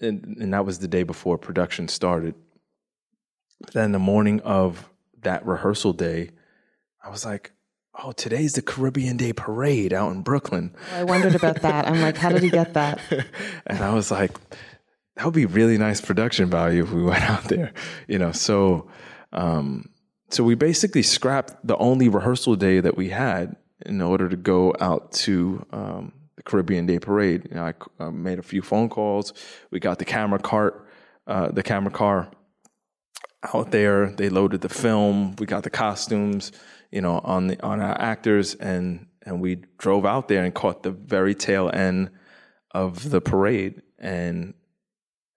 and, 0.00 0.36
and, 0.40 0.52
that 0.52 0.66
was 0.66 0.80
the 0.80 0.88
day 0.88 1.04
before 1.04 1.38
production 1.38 1.86
started. 1.86 2.34
But 3.60 3.72
then 3.72 3.92
the 3.92 3.98
morning 3.98 4.40
of 4.40 4.88
that 5.20 5.46
rehearsal 5.46 5.92
day, 5.92 6.30
I 7.06 7.08
was 7.08 7.24
like, 7.24 7.52
oh, 8.02 8.10
today's 8.10 8.54
the 8.54 8.62
Caribbean 8.62 9.16
Day 9.16 9.32
Parade 9.32 9.92
out 9.92 10.10
in 10.10 10.22
Brooklyn. 10.22 10.74
I 10.92 11.04
wondered 11.04 11.36
about 11.36 11.62
that. 11.62 11.86
I'm 11.86 12.00
like, 12.00 12.16
how 12.16 12.30
did 12.30 12.42
he 12.42 12.50
get 12.50 12.74
that? 12.74 12.98
and 13.66 13.78
I 13.78 13.94
was 13.94 14.10
like, 14.10 14.32
that 15.14 15.24
would 15.24 15.32
be 15.32 15.46
really 15.46 15.78
nice 15.78 16.00
production 16.00 16.50
value 16.50 16.82
if 16.82 16.90
we 16.90 17.04
went 17.04 17.22
out 17.22 17.44
there, 17.44 17.72
you 18.08 18.18
know. 18.18 18.32
So, 18.32 18.88
um, 19.32 19.88
so 20.30 20.42
we 20.42 20.56
basically 20.56 21.02
scrapped 21.02 21.64
the 21.64 21.76
only 21.76 22.08
rehearsal 22.08 22.56
day 22.56 22.80
that 22.80 22.96
we 22.96 23.10
had 23.10 23.54
in 23.84 24.02
order 24.02 24.28
to 24.28 24.36
go 24.36 24.74
out 24.80 25.12
to 25.12 25.64
um, 25.70 26.12
the 26.34 26.42
Caribbean 26.42 26.86
Day 26.86 26.98
Parade. 26.98 27.46
You 27.48 27.54
know, 27.54 27.72
I 28.00 28.02
uh, 28.02 28.10
made 28.10 28.40
a 28.40 28.42
few 28.42 28.62
phone 28.62 28.88
calls. 28.88 29.32
We 29.70 29.78
got 29.78 30.00
the 30.00 30.04
camera 30.04 30.40
cart, 30.40 30.88
uh, 31.28 31.52
the 31.52 31.62
camera 31.62 31.92
car 31.92 32.32
out 33.54 33.70
there. 33.70 34.10
They 34.10 34.28
loaded 34.28 34.60
the 34.60 34.68
film. 34.68 35.36
We 35.38 35.46
got 35.46 35.62
the 35.62 35.70
costumes, 35.70 36.50
you 36.90 37.00
know, 37.00 37.20
on 37.24 37.48
the 37.48 37.62
on 37.62 37.80
our 37.80 38.00
actors, 38.00 38.54
and 38.54 39.06
and 39.22 39.40
we 39.40 39.56
drove 39.78 40.06
out 40.06 40.28
there 40.28 40.44
and 40.44 40.54
caught 40.54 40.82
the 40.82 40.90
very 40.90 41.34
tail 41.34 41.70
end 41.72 42.10
of 42.72 43.10
the 43.10 43.20
parade. 43.20 43.82
And 43.98 44.54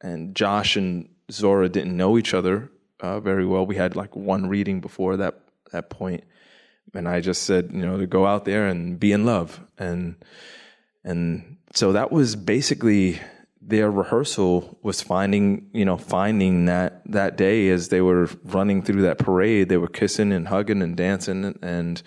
and 0.02 0.36
Josh 0.36 0.76
and 0.76 1.10
Zora 1.32 1.70
didn't 1.70 1.96
know 1.96 2.18
each 2.18 2.34
other 2.34 2.72
uh, 3.00 3.20
very 3.20 3.46
well. 3.46 3.66
We 3.66 3.76
had 3.76 3.96
like 3.96 4.16
one 4.16 4.48
reading 4.48 4.82
before 4.82 5.18
that 5.18 5.40
that 5.72 5.90
point 5.90 6.24
and 6.94 7.08
I 7.08 7.22
just 7.22 7.44
said, 7.44 7.70
you 7.74 7.86
know, 7.86 7.98
to 7.98 8.08
go 8.08 8.26
out 8.26 8.46
there 8.46 8.68
and 8.68 9.00
be 9.00 9.12
in 9.12 9.26
love, 9.26 9.60
and 9.78 10.16
and 11.04 11.58
so 11.74 11.94
that 11.94 12.12
was 12.12 12.36
basically 12.36 13.20
their 13.62 13.92
rehearsal 13.92 14.80
was 14.82 15.02
finding, 15.02 15.70
you 15.74 15.86
know, 15.86 15.98
finding 15.98 16.66
that 16.66 17.02
that 17.12 17.38
day 17.38 17.70
as 17.70 17.90
they 17.90 18.02
were 18.02 18.30
running 18.44 18.82
through 18.82 19.02
that 19.02 19.18
parade, 19.18 19.70
they 19.70 19.78
were 19.78 19.88
kissing 19.88 20.32
and 20.32 20.48
hugging 20.48 20.82
and 20.82 20.96
dancing 20.96 21.58
and 21.62 22.02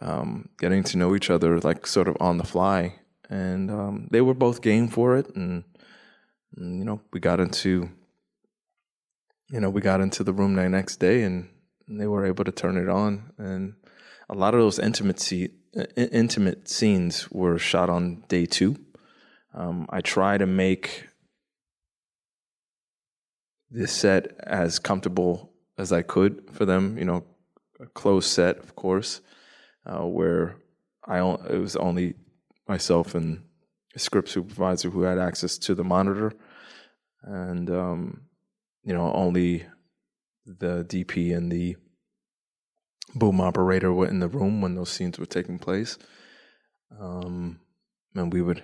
um, 0.00 0.48
getting 0.58 0.82
to 0.84 0.98
know 0.98 1.14
each 1.14 1.30
other, 1.30 1.58
like 1.60 1.86
sort 1.86 2.08
of 2.08 2.16
on 2.20 2.38
the 2.38 2.44
fly, 2.44 2.96
and 3.30 3.70
um, 3.70 4.08
they 4.10 4.20
were 4.20 4.34
both 4.34 4.60
game 4.60 4.88
for 4.88 5.16
it, 5.16 5.34
and, 5.34 5.64
and 6.56 6.78
you 6.78 6.84
know, 6.84 7.00
we 7.12 7.20
got 7.20 7.40
into, 7.40 7.88
you 9.50 9.60
know, 9.60 9.70
we 9.70 9.80
got 9.80 10.00
into 10.00 10.24
the 10.24 10.32
room 10.32 10.54
the 10.54 10.68
next 10.68 10.96
day 10.96 11.22
and 11.22 11.48
they 11.88 12.06
were 12.06 12.26
able 12.26 12.44
to 12.44 12.50
turn 12.50 12.76
it 12.76 12.88
on 12.88 13.32
and 13.38 13.74
a 14.28 14.34
lot 14.34 14.54
of 14.54 14.60
those 14.60 14.78
intimate 14.78 15.32
intimate 15.96 16.68
scenes 16.68 17.30
were 17.30 17.58
shot 17.58 17.90
on 17.90 18.24
day 18.28 18.46
two. 18.46 18.76
Um, 19.56 19.86
I 19.88 20.02
try 20.02 20.36
to 20.36 20.46
make 20.46 21.08
this 23.70 23.90
set 23.92 24.36
as 24.40 24.78
comfortable 24.78 25.52
as 25.78 25.92
I 25.92 26.02
could 26.02 26.50
for 26.52 26.66
them. 26.66 26.98
You 26.98 27.06
know, 27.06 27.24
a 27.80 27.86
closed 27.86 28.28
set, 28.28 28.58
of 28.58 28.76
course, 28.76 29.22
uh, 29.86 30.06
where 30.06 30.56
I 31.06 31.18
it 31.18 31.58
was 31.58 31.74
only 31.76 32.14
myself 32.68 33.14
and 33.14 33.44
a 33.94 33.98
script 33.98 34.28
supervisor 34.28 34.90
who 34.90 35.02
had 35.02 35.18
access 35.18 35.56
to 35.58 35.74
the 35.74 35.84
monitor, 35.84 36.32
and 37.22 37.70
um, 37.70 38.22
you 38.84 38.92
know 38.92 39.10
only 39.12 39.64
the 40.44 40.84
DP 40.88 41.34
and 41.34 41.50
the 41.50 41.76
boom 43.14 43.40
operator 43.40 43.92
were 43.92 44.06
in 44.06 44.20
the 44.20 44.28
room 44.28 44.60
when 44.60 44.74
those 44.74 44.90
scenes 44.90 45.18
were 45.18 45.26
taking 45.26 45.58
place. 45.58 45.96
Um, 47.00 47.60
and 48.14 48.32
we 48.32 48.42
would 48.42 48.62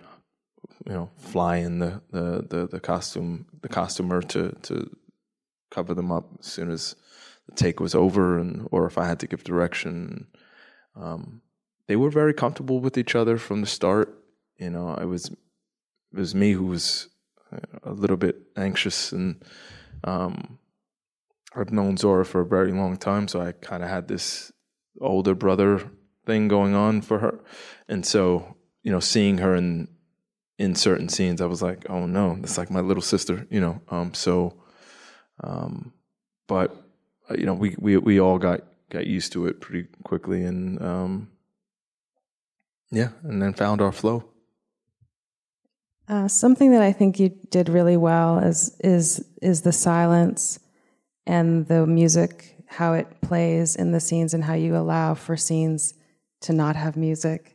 you 0.87 0.93
know, 0.93 1.11
fly 1.17 1.57
in 1.57 1.79
the, 1.79 2.01
the, 2.11 2.47
the, 2.49 2.69
the 2.69 2.81
costume, 2.81 3.47
the 3.61 3.69
costumer 3.69 4.23
to, 4.23 4.53
to 4.63 4.91
cover 5.71 5.95
them 5.95 6.11
up 6.11 6.29
as 6.41 6.47
soon 6.47 6.71
as 6.71 6.97
the 7.49 7.55
take 7.55 7.81
was 7.81 7.95
over 7.95 8.39
and, 8.39 8.69
or 8.71 8.87
if 8.87 8.99
I 8.99 9.07
had 9.07 9.21
to 9.21 9.27
give 9.27 9.45
direction. 9.45 10.27
Um, 10.97 11.43
they 11.89 11.97
were 11.97 12.11
very 12.11 12.35
comfortable 12.35 12.81
with 12.81 12.97
each 12.99 13.15
other 13.15 13.39
from 13.39 13.61
the 13.61 13.67
start. 13.67 14.15
You 14.59 14.71
know, 14.71 14.89
I 14.89 15.05
was, 15.05 15.27
it 15.27 15.39
was 16.13 16.35
me 16.35 16.53
who 16.53 16.67
was 16.67 17.09
a 17.83 17.93
little 17.93 18.17
bit 18.17 18.37
anxious 18.57 19.13
and, 19.13 19.45
um, 20.05 20.59
I've 21.55 21.73
known 21.73 21.97
Zora 21.97 22.25
for 22.25 22.41
a 22.41 22.47
very 22.47 22.73
long 22.73 22.97
time, 22.97 23.29
so 23.29 23.41
I 23.41 23.53
kind 23.53 23.83
of 23.83 23.89
had 23.91 24.09
this 24.09 24.53
older 25.01 25.35
brother 25.35 25.91
thing 26.25 26.49
going 26.49 26.75
on 26.75 27.03
for 27.03 27.19
her, 27.19 27.41
and 27.89 28.07
so 28.07 28.57
you 28.83 28.91
know, 28.91 29.01
seeing 29.01 29.39
her 29.39 29.55
in 29.55 29.89
in 30.59 30.75
certain 30.75 31.09
scenes, 31.09 31.41
I 31.41 31.47
was 31.47 31.63
like, 31.63 31.87
oh 31.89 32.07
no, 32.07 32.37
that's 32.41 32.59
like 32.59 32.71
my 32.71 32.81
little 32.81 33.03
sister, 33.03 33.47
you 33.51 33.61
know. 33.61 33.81
Um, 33.89 34.15
so, 34.15 34.55
um, 35.43 35.93
but 36.47 36.77
uh, 37.31 37.35
you 37.35 37.47
know, 37.47 37.55
we 37.55 37.75
we 37.79 37.97
we 37.97 38.21
all 38.21 38.39
got 38.39 38.63
got 38.91 39.07
used 39.07 39.33
to 39.33 39.47
it 39.47 39.61
pretty 39.61 39.89
quickly, 40.05 40.45
and 40.45 40.81
um, 40.83 41.29
yeah, 42.91 43.09
and 43.23 43.41
then 43.43 43.55
found 43.55 43.81
our 43.81 43.93
flow. 43.93 44.25
Uh, 46.09 46.29
something 46.29 46.73
that 46.73 46.83
I 46.83 46.93
think 46.93 47.19
you 47.19 47.31
did 47.51 47.69
really 47.69 47.97
well 47.97 48.39
is 48.39 48.77
is 48.81 49.25
is 49.41 49.63
the 49.63 49.73
silence 49.73 50.59
and 51.27 51.67
the 51.67 51.87
music, 51.87 52.57
how 52.67 52.93
it 52.93 53.21
plays 53.21 53.77
in 53.77 53.93
the 53.93 54.01
scenes, 54.01 54.35
and 54.35 54.45
how 54.45 54.55
you 54.55 54.77
allow 54.77 55.15
for 55.15 55.37
scenes 55.37 55.95
to 56.43 56.53
not 56.53 56.77
have 56.77 56.97
music 56.97 57.52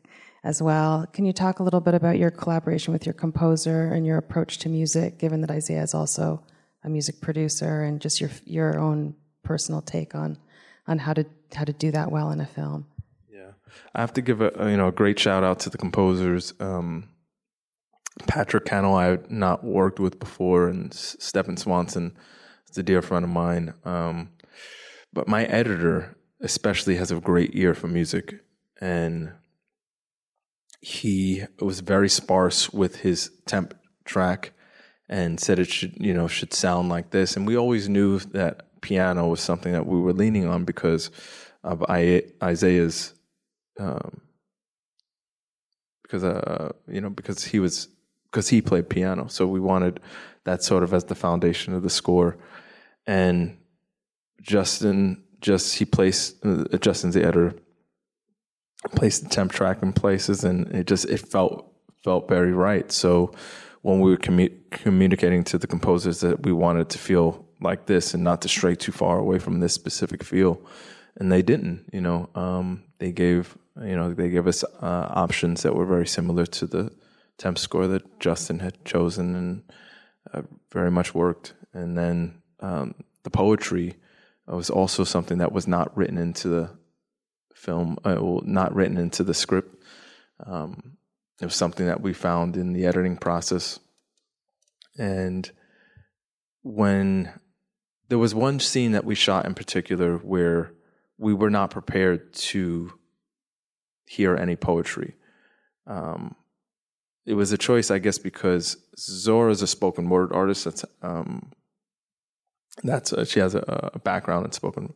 as 0.48 0.62
well. 0.62 1.06
Can 1.12 1.26
you 1.26 1.34
talk 1.34 1.60
a 1.60 1.64
little 1.64 1.82
bit 1.82 1.94
about 1.94 2.18
your 2.18 2.32
collaboration 2.32 2.94
with 2.94 3.06
your 3.06 3.12
composer 3.12 3.92
and 3.92 4.06
your 4.06 4.18
approach 4.18 4.60
to 4.60 4.70
music, 4.70 5.20
given 5.20 5.42
that 5.42 5.52
Isaiah 5.52 5.84
is 5.84 5.94
also 5.94 6.42
a 6.86 6.90
music 6.90 7.20
producer, 7.20 7.84
and 7.84 8.00
just 8.00 8.22
your 8.22 8.32
your 8.46 8.80
own 8.80 9.14
personal 9.44 9.82
take 9.82 10.16
on 10.16 10.38
on 10.88 11.00
how 11.00 11.14
to 11.14 11.26
how 11.54 11.66
to 11.66 11.74
do 11.74 11.92
that 11.92 12.12
well 12.14 12.32
in 12.32 12.40
a 12.40 12.46
film? 12.46 12.88
Yeah, 13.30 13.52
I 13.94 14.00
have 14.00 14.14
to 14.14 14.22
give 14.22 14.40
a 14.40 14.54
you 14.72 14.78
know 14.78 14.88
a 14.88 14.92
great 14.94 15.20
shout 15.20 15.44
out 15.44 15.60
to 15.62 15.70
the 15.70 15.78
composers. 15.78 16.54
Um, 16.62 17.10
Patrick 18.26 18.64
Cannell, 18.64 18.96
I 18.96 19.08
had 19.08 19.30
not 19.30 19.66
worked 19.66 20.00
with 20.00 20.18
before, 20.18 20.70
and 20.70 20.94
Stephen 20.94 21.58
Swanson 21.58 22.16
is 22.70 22.78
a 22.78 22.84
dear 22.84 23.02
friend 23.02 23.26
of 23.26 23.32
mine. 23.32 23.74
Um, 23.84 24.30
but 25.12 25.28
my 25.28 25.44
editor, 25.44 26.16
especially, 26.40 26.96
has 26.96 27.12
a 27.12 27.20
great 27.20 27.52
ear 27.54 27.74
for 27.74 27.90
music, 27.90 28.36
and 28.80 29.34
he 30.80 31.44
was 31.60 31.80
very 31.80 32.10
sparse 32.10 32.72
with 32.72 32.98
his 32.98 33.32
temp 33.46 33.74
track 34.06 34.54
and 35.10 35.40
said 35.40 35.60
it 35.60 35.72
should 35.72 35.94
you 35.98 36.14
know 36.14 36.28
should 36.28 36.54
sound 36.54 36.90
like 36.90 37.12
this. 37.12 37.36
And 37.36 37.48
we 37.48 37.58
always 37.58 37.90
knew 37.90 38.20
that 38.20 38.82
piano 38.82 39.28
was 39.28 39.42
something 39.42 39.74
that 39.74 39.86
we 39.86 40.00
were 40.00 40.14
leaning 40.14 40.46
on 40.46 40.66
because 40.66 41.12
of 41.64 41.84
Isaiah's 41.90 43.14
um, 43.80 44.22
because 46.04 46.24
uh 46.24 46.72
you 46.88 47.02
know 47.02 47.10
because 47.10 47.44
he 47.44 47.60
was 47.60 47.90
because 48.32 48.50
he 48.50 48.62
played 48.62 48.90
piano. 48.90 49.28
So 49.28 49.48
we 49.48 49.60
wanted 49.60 50.00
that 50.44 50.64
sort 50.64 50.84
of 50.84 50.94
as 50.94 51.06
the 51.06 51.16
foundation 51.16 51.74
of 51.74 51.84
the 51.84 51.90
score. 51.90 52.38
And 53.06 53.58
Justin 54.42 55.24
just 55.42 55.76
he 55.76 55.86
placed 55.86 56.46
uh, 56.46 56.66
Justin's 56.80 57.16
the 57.16 57.24
editor 57.24 57.56
placed 58.96 59.24
the 59.24 59.30
temp 59.30 59.52
track 59.52 59.82
in 59.82 59.94
places, 59.94 60.44
and 60.44 60.68
it 60.74 60.88
just 60.88 61.06
it 61.06 61.20
felt 61.20 61.72
felt 62.04 62.28
very 62.28 62.54
right. 62.54 62.92
So 62.92 63.32
when 63.82 64.00
we 64.00 64.12
were 64.12 64.18
commu- 64.18 64.54
communicating 64.72 65.44
to 65.46 65.58
the 65.58 65.68
composers 65.68 66.20
that 66.22 66.44
we 66.44 66.52
wanted 66.52 66.90
to 66.90 66.98
feel 66.98 67.46
like 67.62 67.86
this 67.86 68.14
and 68.14 68.24
not 68.24 68.42
to 68.42 68.48
stray 68.48 68.76
too 68.76 68.92
far 68.92 69.18
away 69.18 69.40
from 69.40 69.60
this 69.60 69.74
specific 69.74 70.24
feel, 70.24 70.62
and 71.16 71.32
they 71.32 71.42
didn't. 71.42 71.90
You 71.92 72.02
know, 72.02 72.30
um, 72.36 72.84
they 73.00 73.12
gave 73.12 73.58
you 73.82 73.96
know 73.96 74.14
they 74.14 74.30
gave 74.30 74.48
us 74.48 74.64
uh, 74.64 75.08
options 75.10 75.64
that 75.64 75.76
were 75.76 75.86
very 75.86 76.08
similar 76.08 76.46
to 76.46 76.68
the 76.68 76.92
temp 77.38 77.58
score 77.58 77.88
that 77.88 78.20
Justin 78.20 78.60
had 78.60 78.84
chosen 78.84 79.36
and 79.36 79.64
uh, 80.34 80.42
very 80.72 80.92
much 80.92 81.14
worked. 81.14 81.54
And 81.74 81.98
then 81.98 82.42
um, 82.60 82.96
the 83.24 83.30
poetry 83.30 83.96
was 84.48 84.70
also 84.70 85.04
something 85.04 85.38
that 85.40 85.52
was 85.52 85.68
not 85.68 85.96
written 85.96 86.18
into 86.18 86.48
the 86.48 86.77
film, 87.58 87.98
uh, 88.04 88.18
not 88.44 88.74
written 88.74 88.98
into 88.98 89.24
the 89.24 89.34
script. 89.34 89.76
Um, 90.46 90.98
it 91.42 91.46
was 91.46 91.56
something 91.56 91.86
that 91.86 92.02
we 92.02 92.14
found 92.14 92.56
in 92.56 92.74
the 92.74 92.86
editing 92.86 93.18
process. 93.18 93.80
And 94.98 95.50
when 96.64 97.32
there 98.10 98.18
was 98.18 98.34
one 98.34 98.60
scene 98.60 98.94
that 98.94 99.06
we 99.06 99.16
shot 99.16 99.46
in 99.46 99.54
particular 99.54 100.18
where 100.18 100.72
we 101.18 101.34
were 101.34 101.50
not 101.50 101.72
prepared 101.72 102.34
to 102.34 102.94
hear 104.06 104.36
any 104.36 104.56
poetry. 104.56 105.16
Um, 105.86 106.36
it 107.26 107.34
was 107.34 107.52
a 107.52 107.58
choice, 107.58 107.92
I 107.92 108.00
guess, 108.00 108.18
because 108.18 108.78
Zora 108.98 109.52
is 109.52 109.62
a 109.62 109.68
spoken 109.68 110.10
word 110.10 110.32
artist. 110.32 110.64
That's 110.64 110.86
um, 111.02 111.52
that's 112.84 113.14
she 113.30 113.40
has 113.40 113.56
a, 113.56 113.92
a 113.94 114.00
background 114.00 114.46
in 114.46 114.52
spoken 114.52 114.94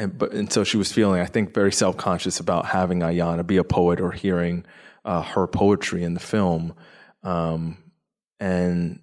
and 0.00 0.18
but 0.18 0.32
and 0.32 0.50
so 0.50 0.64
she 0.64 0.78
was 0.78 0.90
feeling, 0.90 1.20
I 1.20 1.26
think, 1.26 1.52
very 1.52 1.72
self 1.72 1.96
conscious 1.96 2.40
about 2.40 2.66
having 2.66 3.00
Ayanna 3.00 3.46
be 3.46 3.58
a 3.58 3.64
poet 3.64 4.00
or 4.00 4.10
hearing 4.10 4.64
uh, 5.04 5.22
her 5.22 5.46
poetry 5.46 6.02
in 6.02 6.14
the 6.14 6.20
film, 6.20 6.74
um, 7.22 7.76
and 8.40 9.00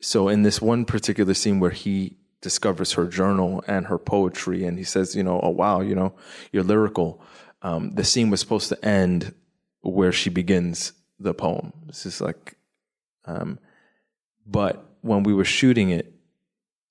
so 0.00 0.28
in 0.28 0.42
this 0.42 0.60
one 0.60 0.84
particular 0.84 1.32
scene 1.32 1.60
where 1.60 1.70
he 1.70 2.16
discovers 2.42 2.92
her 2.92 3.06
journal 3.06 3.62
and 3.68 3.86
her 3.86 3.98
poetry, 3.98 4.64
and 4.64 4.78
he 4.78 4.84
says, 4.84 5.14
you 5.14 5.22
know, 5.22 5.40
oh 5.42 5.50
wow, 5.50 5.80
you 5.80 5.94
know, 5.94 6.12
you're 6.52 6.64
lyrical. 6.64 7.22
Um, 7.62 7.94
the 7.94 8.04
scene 8.04 8.30
was 8.30 8.40
supposed 8.40 8.68
to 8.70 8.84
end 8.84 9.32
where 9.80 10.12
she 10.12 10.28
begins 10.28 10.92
the 11.18 11.32
poem. 11.32 11.72
This 11.86 12.04
is 12.04 12.20
like, 12.20 12.56
um, 13.26 13.58
but 14.44 14.84
when 15.02 15.22
we 15.22 15.32
were 15.32 15.44
shooting 15.44 15.90
it, 15.90 16.13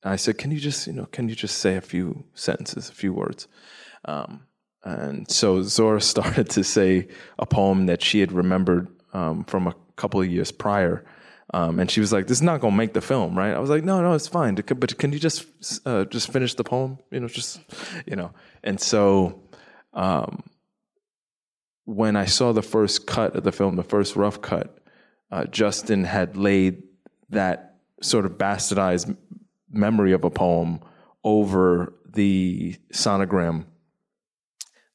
I 0.05 0.15
said, 0.17 0.37
"Can 0.37 0.51
you 0.51 0.59
just, 0.59 0.87
you 0.87 0.93
know, 0.93 1.05
can 1.05 1.29
you 1.29 1.35
just 1.35 1.57
say 1.57 1.75
a 1.75 1.81
few 1.81 2.25
sentences, 2.33 2.89
a 2.89 2.93
few 2.93 3.13
words?" 3.13 3.47
Um, 4.05 4.41
and 4.83 5.29
so 5.29 5.61
Zora 5.61 6.01
started 6.13 6.49
to 6.51 6.63
say 6.63 7.07
a 7.39 7.45
poem 7.45 7.85
that 7.85 8.01
she 8.01 8.19
had 8.19 8.31
remembered 8.31 8.87
um, 9.13 9.43
from 9.45 9.67
a 9.67 9.75
couple 9.95 10.21
of 10.21 10.27
years 10.27 10.51
prior. 10.51 11.05
Um, 11.53 11.79
and 11.79 11.89
she 11.89 11.99
was 11.99 12.11
like, 12.11 12.27
"This 12.27 12.37
is 12.37 12.41
not 12.41 12.61
going 12.61 12.73
to 12.73 12.77
make 12.77 12.93
the 12.93 13.01
film, 13.01 13.37
right?" 13.37 13.53
I 13.53 13.59
was 13.59 13.69
like, 13.69 13.83
"No, 13.83 14.01
no, 14.01 14.13
it's 14.13 14.27
fine. 14.27 14.55
But 14.55 14.97
can 14.97 15.13
you 15.13 15.19
just 15.19 15.45
uh, 15.85 16.05
just 16.05 16.31
finish 16.31 16.55
the 16.55 16.63
poem? 16.63 16.97
You 17.11 17.19
know, 17.19 17.27
just 17.27 17.59
you 18.07 18.15
know." 18.15 18.31
And 18.63 18.79
so, 18.79 19.43
um, 19.93 20.43
when 21.85 22.15
I 22.15 22.25
saw 22.25 22.53
the 22.53 22.63
first 22.63 23.05
cut 23.05 23.35
of 23.35 23.43
the 23.43 23.51
film, 23.51 23.75
the 23.75 23.83
first 23.83 24.15
rough 24.15 24.41
cut, 24.41 24.79
uh, 25.31 25.45
Justin 25.45 26.05
had 26.05 26.37
laid 26.37 26.83
that 27.29 27.75
sort 28.01 28.25
of 28.25 28.33
bastardized 28.33 29.15
memory 29.73 30.13
of 30.13 30.23
a 30.23 30.29
poem 30.29 30.79
over 31.23 31.93
the 32.05 32.77
sonogram 32.93 33.65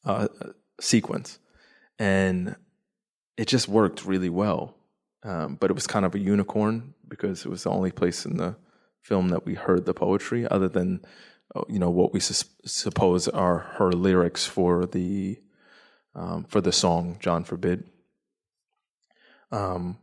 uh, 0.04 0.28
sequence. 0.80 1.38
And 1.98 2.56
it 3.36 3.48
just 3.48 3.68
worked 3.68 4.04
really 4.04 4.30
well. 4.30 4.74
Um, 5.24 5.56
but 5.56 5.70
it 5.70 5.74
was 5.74 5.86
kind 5.86 6.04
of 6.04 6.14
a 6.14 6.18
unicorn 6.18 6.94
because 7.08 7.44
it 7.44 7.48
was 7.48 7.64
the 7.64 7.70
only 7.70 7.90
place 7.90 8.24
in 8.24 8.36
the 8.36 8.56
film 9.02 9.28
that 9.30 9.44
we 9.44 9.54
heard 9.54 9.84
the 9.84 9.94
poetry 9.94 10.46
other 10.48 10.68
than 10.68 11.00
uh, 11.54 11.62
you 11.68 11.78
know 11.78 11.90
what 11.90 12.12
we 12.12 12.20
suppose 12.20 13.26
are 13.28 13.58
her 13.78 13.90
lyrics 13.90 14.44
for 14.44 14.86
the 14.86 15.38
um, 16.14 16.44
for 16.44 16.60
the 16.60 16.72
song 16.72 17.16
John 17.20 17.44
Forbid. 17.44 17.88
Um, 19.50 19.98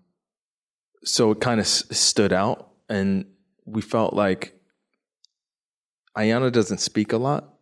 so 1.03 1.31
it 1.31 1.39
kind 1.39 1.59
of 1.59 1.65
s- 1.65 1.85
stood 1.91 2.33
out, 2.33 2.71
and 2.89 3.25
we 3.65 3.81
felt 3.81 4.13
like 4.13 4.59
Ayanna 6.17 6.51
doesn't 6.51 6.79
speak 6.79 7.11
a 7.13 7.17
lot, 7.17 7.53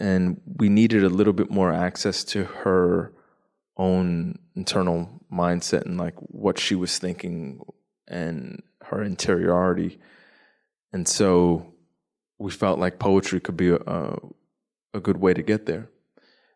and 0.00 0.40
we 0.58 0.68
needed 0.68 1.04
a 1.04 1.08
little 1.08 1.32
bit 1.32 1.50
more 1.50 1.72
access 1.72 2.24
to 2.24 2.44
her 2.44 3.12
own 3.76 4.38
internal 4.54 5.08
mindset 5.32 5.86
and 5.86 5.96
like 5.96 6.14
what 6.18 6.58
she 6.58 6.74
was 6.74 6.98
thinking 6.98 7.60
and 8.08 8.62
her 8.82 9.02
interiority. 9.02 9.98
And 10.92 11.08
so 11.08 11.72
we 12.38 12.50
felt 12.50 12.78
like 12.78 12.98
poetry 12.98 13.40
could 13.40 13.56
be 13.56 13.70
a, 13.70 14.16
a 14.92 15.00
good 15.00 15.18
way 15.18 15.32
to 15.32 15.42
get 15.42 15.66
there. 15.66 15.88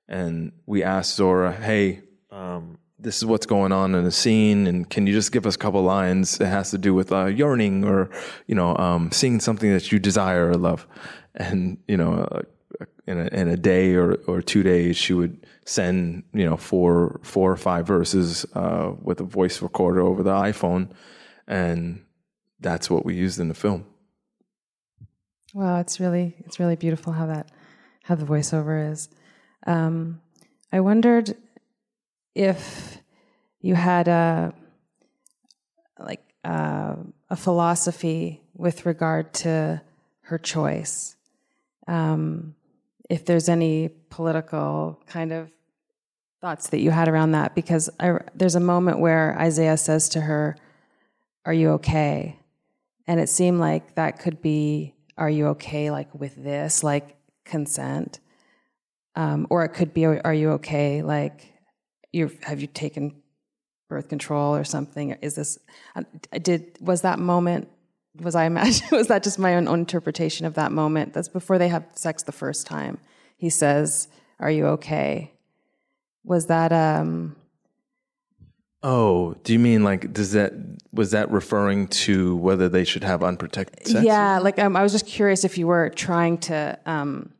And 0.08 0.52
we 0.66 0.82
asked 0.82 1.16
Zora, 1.16 1.52
hey, 1.52 2.02
um, 2.30 2.75
this 2.98 3.18
is 3.18 3.26
what's 3.26 3.46
going 3.46 3.72
on 3.72 3.94
in 3.94 4.04
the 4.04 4.10
scene 4.10 4.66
and 4.66 4.88
can 4.88 5.06
you 5.06 5.12
just 5.12 5.32
give 5.32 5.46
us 5.46 5.54
a 5.54 5.58
couple 5.58 5.82
lines 5.82 6.40
it 6.40 6.46
has 6.46 6.70
to 6.70 6.78
do 6.78 6.94
with 6.94 7.12
uh, 7.12 7.26
yearning 7.26 7.84
or 7.84 8.10
you 8.46 8.54
know 8.54 8.76
um, 8.78 9.10
seeing 9.12 9.40
something 9.40 9.72
that 9.72 9.92
you 9.92 9.98
desire 9.98 10.50
or 10.50 10.54
love 10.54 10.86
and 11.34 11.78
you 11.86 11.96
know 11.96 12.14
uh, 12.14 12.42
in 13.06 13.20
a, 13.20 13.26
in 13.26 13.48
a 13.48 13.56
day 13.56 13.94
or, 13.94 14.14
or 14.26 14.42
two 14.42 14.62
days, 14.62 14.96
she 14.96 15.12
would 15.12 15.46
send 15.64 16.24
you 16.32 16.44
know 16.44 16.56
four 16.56 17.20
four 17.22 17.50
or 17.50 17.56
five 17.56 17.86
verses 17.86 18.46
uh, 18.54 18.92
with 19.02 19.20
a 19.20 19.24
voice 19.24 19.62
recorder 19.62 20.00
over 20.00 20.22
the 20.22 20.32
iPhone, 20.32 20.90
and 21.46 22.04
that's 22.60 22.90
what 22.90 23.04
we 23.04 23.14
used 23.14 23.38
in 23.38 23.48
the 23.48 23.54
film. 23.54 23.86
Wow, 25.54 25.80
it's 25.80 26.00
really 26.00 26.36
it's 26.40 26.58
really 26.58 26.76
beautiful 26.76 27.12
how 27.12 27.26
that 27.26 27.50
how 28.02 28.14
the 28.14 28.26
voiceover 28.26 28.90
is. 28.90 29.08
Um, 29.66 30.20
I 30.72 30.80
wondered 30.80 31.36
if 32.36 32.98
you 33.62 33.74
had 33.74 34.08
a 34.08 34.52
like 35.98 36.20
uh, 36.44 36.96
a 37.30 37.36
philosophy 37.36 38.42
with 38.54 38.84
regard 38.84 39.32
to 39.32 39.80
her 40.20 40.38
choice. 40.38 41.16
Um, 41.88 42.54
if 43.08 43.24
there's 43.24 43.48
any 43.48 43.88
political 44.10 45.00
kind 45.06 45.32
of 45.32 45.50
thoughts 46.40 46.68
that 46.70 46.80
you 46.80 46.90
had 46.90 47.08
around 47.08 47.32
that, 47.32 47.54
because 47.54 47.88
I, 47.98 48.18
there's 48.34 48.54
a 48.54 48.60
moment 48.60 48.98
where 48.98 49.38
Isaiah 49.38 49.78
says 49.78 50.10
to 50.10 50.20
her, 50.20 50.56
"Are 51.46 51.54
you 51.54 51.70
okay?" 51.70 52.38
And 53.06 53.18
it 53.18 53.30
seemed 53.30 53.60
like 53.60 53.94
that 53.94 54.18
could 54.18 54.42
be, 54.42 54.94
"Are 55.16 55.30
you 55.30 55.46
okay?" 55.48 55.90
Like 55.90 56.14
with 56.14 56.36
this, 56.36 56.84
like 56.84 57.16
consent, 57.46 58.20
um, 59.14 59.46
or 59.48 59.64
it 59.64 59.70
could 59.70 59.94
be, 59.94 60.04
"Are 60.04 60.34
you 60.34 60.50
okay?" 60.50 61.02
Like 61.02 61.55
you 62.16 62.30
have 62.42 62.60
you 62.60 62.66
taken 62.66 63.14
birth 63.88 64.08
control 64.08 64.54
or 64.54 64.64
something? 64.64 65.12
Is 65.22 65.34
this 65.34 65.58
uh, 65.94 66.02
did 66.42 66.78
was 66.80 67.02
that 67.02 67.18
moment? 67.18 67.68
Was 68.20 68.34
I 68.34 68.44
imagine? 68.44 68.86
Was 68.92 69.08
that 69.08 69.22
just 69.22 69.38
my 69.38 69.56
own, 69.56 69.68
own 69.68 69.80
interpretation 69.80 70.46
of 70.46 70.54
that 70.54 70.72
moment? 70.72 71.12
That's 71.12 71.28
before 71.28 71.58
they 71.58 71.68
have 71.68 71.84
sex 71.92 72.22
the 72.22 72.32
first 72.32 72.66
time. 72.66 72.96
He 73.36 73.50
says, 73.50 74.08
"Are 74.40 74.50
you 74.50 74.66
okay?" 74.68 75.34
Was 76.24 76.46
that 76.46 76.72
um? 76.72 77.36
Oh, 78.82 79.34
do 79.44 79.52
you 79.52 79.58
mean 79.58 79.84
like 79.84 80.14
does 80.14 80.32
that 80.32 80.54
was 80.92 81.10
that 81.10 81.30
referring 81.30 81.88
to 81.88 82.36
whether 82.36 82.70
they 82.70 82.84
should 82.84 83.04
have 83.04 83.22
unprotected 83.22 83.86
sex? 83.86 84.02
Yeah, 84.02 84.38
like 84.38 84.58
um, 84.58 84.76
I 84.76 84.82
was 84.82 84.92
just 84.92 85.06
curious 85.06 85.44
if 85.44 85.58
you 85.58 85.66
were 85.66 85.90
trying 85.90 86.38
to 86.38 86.78
um, 86.86 87.32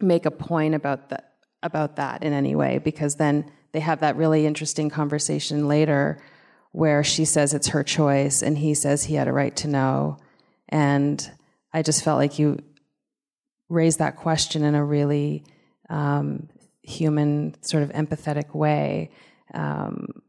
make 0.00 0.26
a 0.26 0.30
point 0.30 0.76
about 0.76 1.08
that 1.08 1.32
about 1.64 1.96
that 1.96 2.22
in 2.22 2.32
any 2.32 2.54
way, 2.54 2.78
because 2.78 3.16
then 3.16 3.50
they 3.72 3.80
have 3.80 4.00
that 4.00 4.16
really 4.16 4.46
interesting 4.46 4.90
conversation 4.90 5.68
later 5.68 6.20
where 6.72 7.02
she 7.02 7.24
says 7.24 7.54
it's 7.54 7.68
her 7.68 7.82
choice 7.82 8.42
and 8.42 8.58
he 8.58 8.74
says 8.74 9.04
he 9.04 9.14
had 9.14 9.28
a 9.28 9.32
right 9.32 9.56
to 9.56 9.68
know. 9.68 10.18
And 10.68 11.30
I 11.72 11.82
just 11.82 12.04
felt 12.04 12.18
like 12.18 12.38
you 12.38 12.58
raised 13.68 13.98
that 13.98 14.16
question 14.16 14.64
in 14.64 14.74
a 14.74 14.84
really 14.84 15.44
um, 15.88 16.48
human, 16.82 17.54
sort 17.62 17.82
of 17.82 17.90
empathetic 17.90 18.54
way. 18.54 19.10
Um, 19.54 20.22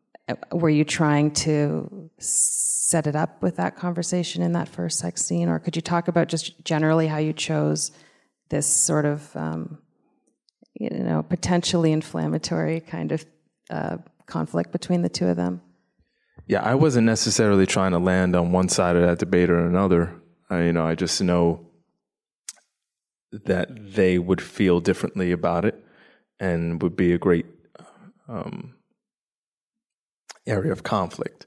were 0.51 0.69
you 0.69 0.85
trying 0.85 1.31
to 1.31 2.09
set 2.19 3.07
it 3.07 3.15
up 3.15 3.41
with 3.41 3.55
that 3.57 3.75
conversation 3.75 4.41
in 4.41 4.53
that 4.53 4.69
first 4.69 4.99
sex 4.99 5.25
scene? 5.25 5.49
Or 5.49 5.59
could 5.59 5.75
you 5.75 5.81
talk 5.81 6.07
about 6.07 6.27
just 6.27 6.63
generally 6.63 7.07
how 7.07 7.17
you 7.17 7.33
chose 7.33 7.91
this 8.49 8.67
sort 8.67 9.05
of 9.05 9.35
um, 9.35 9.79
you 10.79 10.89
know, 10.89 11.21
potentially 11.21 11.91
inflammatory 11.91 12.79
kind 12.79 13.11
of 13.11 13.25
uh, 13.69 13.97
conflict 14.25 14.71
between 14.71 15.01
the 15.01 15.09
two 15.09 15.27
of 15.27 15.35
them. 15.35 15.61
Yeah, 16.47 16.63
I 16.63 16.73
wasn't 16.73 17.05
necessarily 17.05 17.67
trying 17.67 17.91
to 17.91 17.99
land 17.99 18.35
on 18.35 18.51
one 18.51 18.69
side 18.69 18.95
of 18.95 19.03
that 19.03 19.19
debate 19.19 19.51
or 19.51 19.59
another. 19.67 20.15
I, 20.49 20.63
you 20.63 20.73
know, 20.73 20.87
I 20.87 20.95
just 20.95 21.21
know 21.21 21.67
that 23.31 23.69
they 23.93 24.17
would 24.17 24.41
feel 24.41 24.79
differently 24.79 25.31
about 25.31 25.65
it, 25.65 25.83
and 26.39 26.81
would 26.81 26.95
be 26.95 27.13
a 27.13 27.19
great 27.19 27.45
um, 28.27 28.73
area 30.47 30.71
of 30.71 30.81
conflict. 30.81 31.45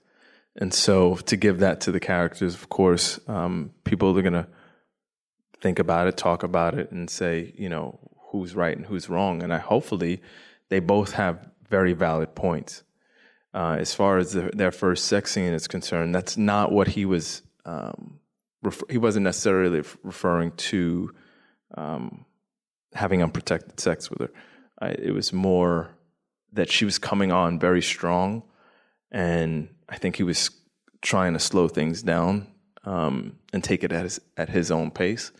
And 0.55 0.73
so, 0.73 1.17
to 1.17 1.37
give 1.37 1.59
that 1.61 1.81
to 1.81 1.91
the 1.91 1.99
characters, 1.99 2.55
of 2.55 2.69
course, 2.69 3.19
um, 3.27 3.73
people 3.85 4.17
are 4.17 4.23
going 4.23 4.35
to 4.35 4.47
think 5.61 5.79
about 5.79 6.07
it, 6.07 6.17
talk 6.17 6.43
about 6.43 6.79
it, 6.79 6.93
and 6.93 7.09
say, 7.09 7.55
you 7.57 7.71
know, 7.71 7.99
who's 8.33 8.55
right 8.55 8.77
and 8.77 8.87
who's 8.87 9.09
wrong. 9.09 9.43
And 9.43 9.53
I 9.53 9.59
hopefully 9.59 10.21
they 10.69 10.81
both 10.81 11.13
have 11.13 11.49
very 11.69 11.93
valid 11.93 12.35
points. 12.35 12.83
Uh, 13.55 13.77
as 13.79 13.95
far 13.95 14.19
as 14.19 14.33
the, 14.33 14.51
their 14.55 14.73
first 14.73 15.05
sex 15.05 15.33
scene 15.33 15.53
is 15.53 15.69
concerned, 15.69 16.15
that's 16.15 16.37
not 16.37 16.73
what 16.73 16.89
he 16.89 17.05
was. 17.05 17.43
Um, 17.67 18.19
refer- 18.63 18.87
he 18.89 18.99
wasn't 18.99 19.25
necessarily 19.25 19.83
referring 20.03 20.53
to 20.53 21.15
um, 21.77 22.25
having 22.95 23.23
unprotected 23.23 23.79
sex 23.79 24.11
with 24.11 24.21
her. 24.21 24.31
I, 24.81 24.89
it 24.91 25.13
was 25.13 25.33
more 25.33 25.91
that 26.53 26.71
she 26.71 26.85
was 26.85 26.99
coming 26.99 27.31
on 27.31 27.59
very 27.59 27.83
strong, 27.83 28.43
and 29.11 29.69
I 29.89 29.97
think 29.97 30.17
he 30.17 30.23
was 30.23 30.51
trying 31.03 31.35
to 31.35 31.39
slow 31.39 31.69
things 31.69 32.03
down 32.03 32.47
um, 32.85 33.39
and 33.53 33.63
take 33.63 33.85
it 33.85 33.93
at 33.93 34.05
his 34.05 34.21
at 34.37 34.49
his 34.49 34.71
own 34.71 34.91
pace 34.91 35.33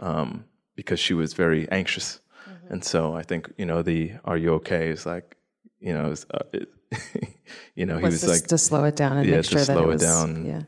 um, 0.00 0.44
because 0.74 1.00
she 1.00 1.14
was 1.14 1.32
very 1.32 1.70
anxious. 1.70 2.20
And 2.68 2.84
so 2.84 3.14
I 3.14 3.22
think 3.22 3.52
you 3.58 3.66
know 3.66 3.82
the 3.82 4.12
"Are 4.24 4.36
you 4.36 4.54
okay?" 4.54 4.90
is 4.90 5.06
like 5.06 5.36
you 5.78 5.92
know 5.92 6.08
was, 6.08 6.26
uh, 6.32 6.38
it, 6.52 6.68
you 7.74 7.86
know 7.86 7.98
he 7.98 8.04
was, 8.04 8.22
was 8.22 8.28
like 8.28 8.48
to 8.48 8.58
slow 8.58 8.84
it 8.84 8.96
down 8.96 9.18
and 9.18 9.28
yeah, 9.28 9.36
make 9.36 9.44
sure 9.44 9.60
to 9.60 9.66
that 9.66 9.72
slow 9.72 9.84
it 9.84 9.86
was 9.86 10.02
down. 10.02 10.46
yeah. 10.46 10.62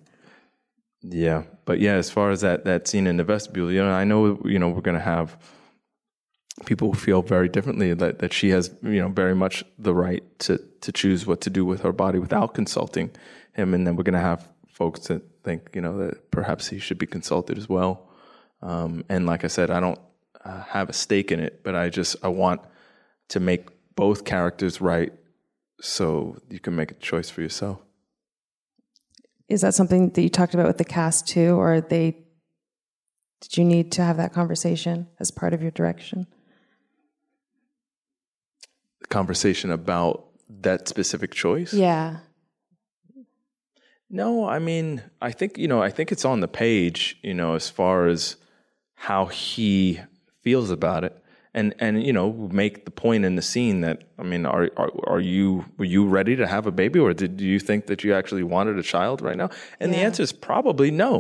Yeah, 1.00 1.44
but 1.64 1.78
yeah, 1.78 1.94
as 1.94 2.11
far 2.11 2.30
as 2.30 2.40
that 2.40 2.64
that 2.64 2.88
scene 2.88 3.06
in 3.06 3.18
the 3.18 3.24
vestibule, 3.24 3.70
you 3.70 3.80
know, 3.80 3.90
I 3.90 4.04
know 4.04 4.40
you 4.44 4.58
know 4.58 4.68
we're 4.68 4.80
gonna 4.80 4.98
have 4.98 5.38
people 6.66 6.92
feel 6.92 7.22
very 7.22 7.48
differently 7.48 7.94
that 7.94 8.18
that 8.18 8.32
she 8.32 8.50
has 8.50 8.74
you 8.82 9.00
know 9.00 9.08
very 9.08 9.34
much 9.34 9.64
the 9.78 9.94
right 9.94 10.24
to 10.40 10.58
to 10.80 10.90
choose 10.90 11.24
what 11.24 11.40
to 11.42 11.50
do 11.50 11.64
with 11.64 11.82
her 11.82 11.92
body 11.92 12.18
without 12.18 12.54
consulting 12.54 13.11
him, 13.52 13.74
and 13.74 13.87
then 13.87 13.94
we're 13.94 14.02
gonna 14.02 14.20
have 14.20 14.48
folks 14.68 15.06
that 15.06 15.22
think 15.44 15.70
you 15.74 15.80
know 15.80 15.98
that 15.98 16.30
perhaps 16.30 16.68
he 16.68 16.78
should 16.78 16.98
be 16.98 17.06
consulted 17.06 17.58
as 17.58 17.68
well. 17.68 18.08
Um, 18.61 19.04
and 19.08 19.24
like 19.24 19.44
I 19.44 19.48
said, 19.48 19.70
I 19.70 19.78
don't 19.78 20.00
uh, 20.44 20.62
have 20.62 20.88
a 20.88 20.92
stake 20.92 21.33
in 21.33 21.40
it, 21.40 21.62
but 21.62 21.74
I 21.74 21.88
just 21.88 22.16
I 22.22 22.29
want 22.29 22.61
to 23.29 23.40
make 23.40 23.68
both 23.94 24.24
characters 24.24 24.81
right, 24.81 25.12
so 25.81 26.38
you 26.48 26.61
can 26.61 26.77
make 26.77 26.90
a 26.90 26.94
choice 26.94 27.31
for 27.31 27.42
yourself. 27.42 27.81
Is 29.48 29.62
that 29.62 29.74
something 29.74 30.11
that 30.11 30.22
you 30.22 30.29
talked 30.29 30.55
about 30.55 30.66
with 30.66 30.79
the 30.79 30.85
cast 30.85 31.27
too, 31.27 31.59
or 31.59 31.81
they? 31.81 32.16
Did 33.40 33.57
you 33.57 33.64
need 33.64 33.92
to 33.92 34.03
have 34.03 34.16
that 34.16 34.33
conversation 34.33 35.07
as 35.20 35.31
part 35.31 35.55
of 35.55 35.62
your 35.62 35.70
direction? 35.70 36.27
The 39.01 39.07
conversation 39.07 39.70
about 39.70 40.27
that 40.48 40.88
specific 40.88 41.33
choice. 41.33 41.72
Yeah. 41.72 42.18
No, 44.11 44.48
I 44.48 44.59
mean, 44.59 45.03
I 45.20 45.33
think 45.33 45.59
you 45.59 45.68
know, 45.68 45.83
I 45.83 45.90
think 45.90 46.12
it's 46.12 46.24
on 46.24 46.40
the 46.40 46.48
page. 46.48 47.18
You 47.22 47.35
know, 47.35 47.55
as 47.55 47.68
far 47.68 48.07
as 48.07 48.37
how 48.94 49.27
he 49.27 50.01
feels 50.48 50.70
about 50.70 51.04
it. 51.04 51.14
And 51.54 51.74
and 51.78 51.94
you 52.08 52.12
know 52.12 52.32
make 52.62 52.84
the 52.84 52.90
point 52.90 53.24
in 53.24 53.37
the 53.37 53.42
scene 53.42 53.80
that 53.87 53.96
I 54.18 54.22
mean 54.22 54.46
are 54.46 54.70
are, 54.76 54.90
are 55.14 55.20
you 55.20 55.64
were 55.78 55.90
you 55.96 56.06
ready 56.06 56.37
to 56.37 56.46
have 56.46 56.66
a 56.66 56.70
baby 56.82 56.98
or 57.04 57.12
did 57.12 57.37
do 57.37 57.44
you 57.44 57.61
think 57.68 57.87
that 57.87 58.04
you 58.04 58.14
actually 58.14 58.44
wanted 58.56 58.78
a 58.78 58.82
child 58.82 59.20
right 59.22 59.37
now? 59.37 59.50
And 59.80 59.92
yeah. 59.92 59.98
the 59.98 60.04
answer 60.04 60.22
is 60.22 60.32
probably 60.32 60.90
no. 60.90 61.12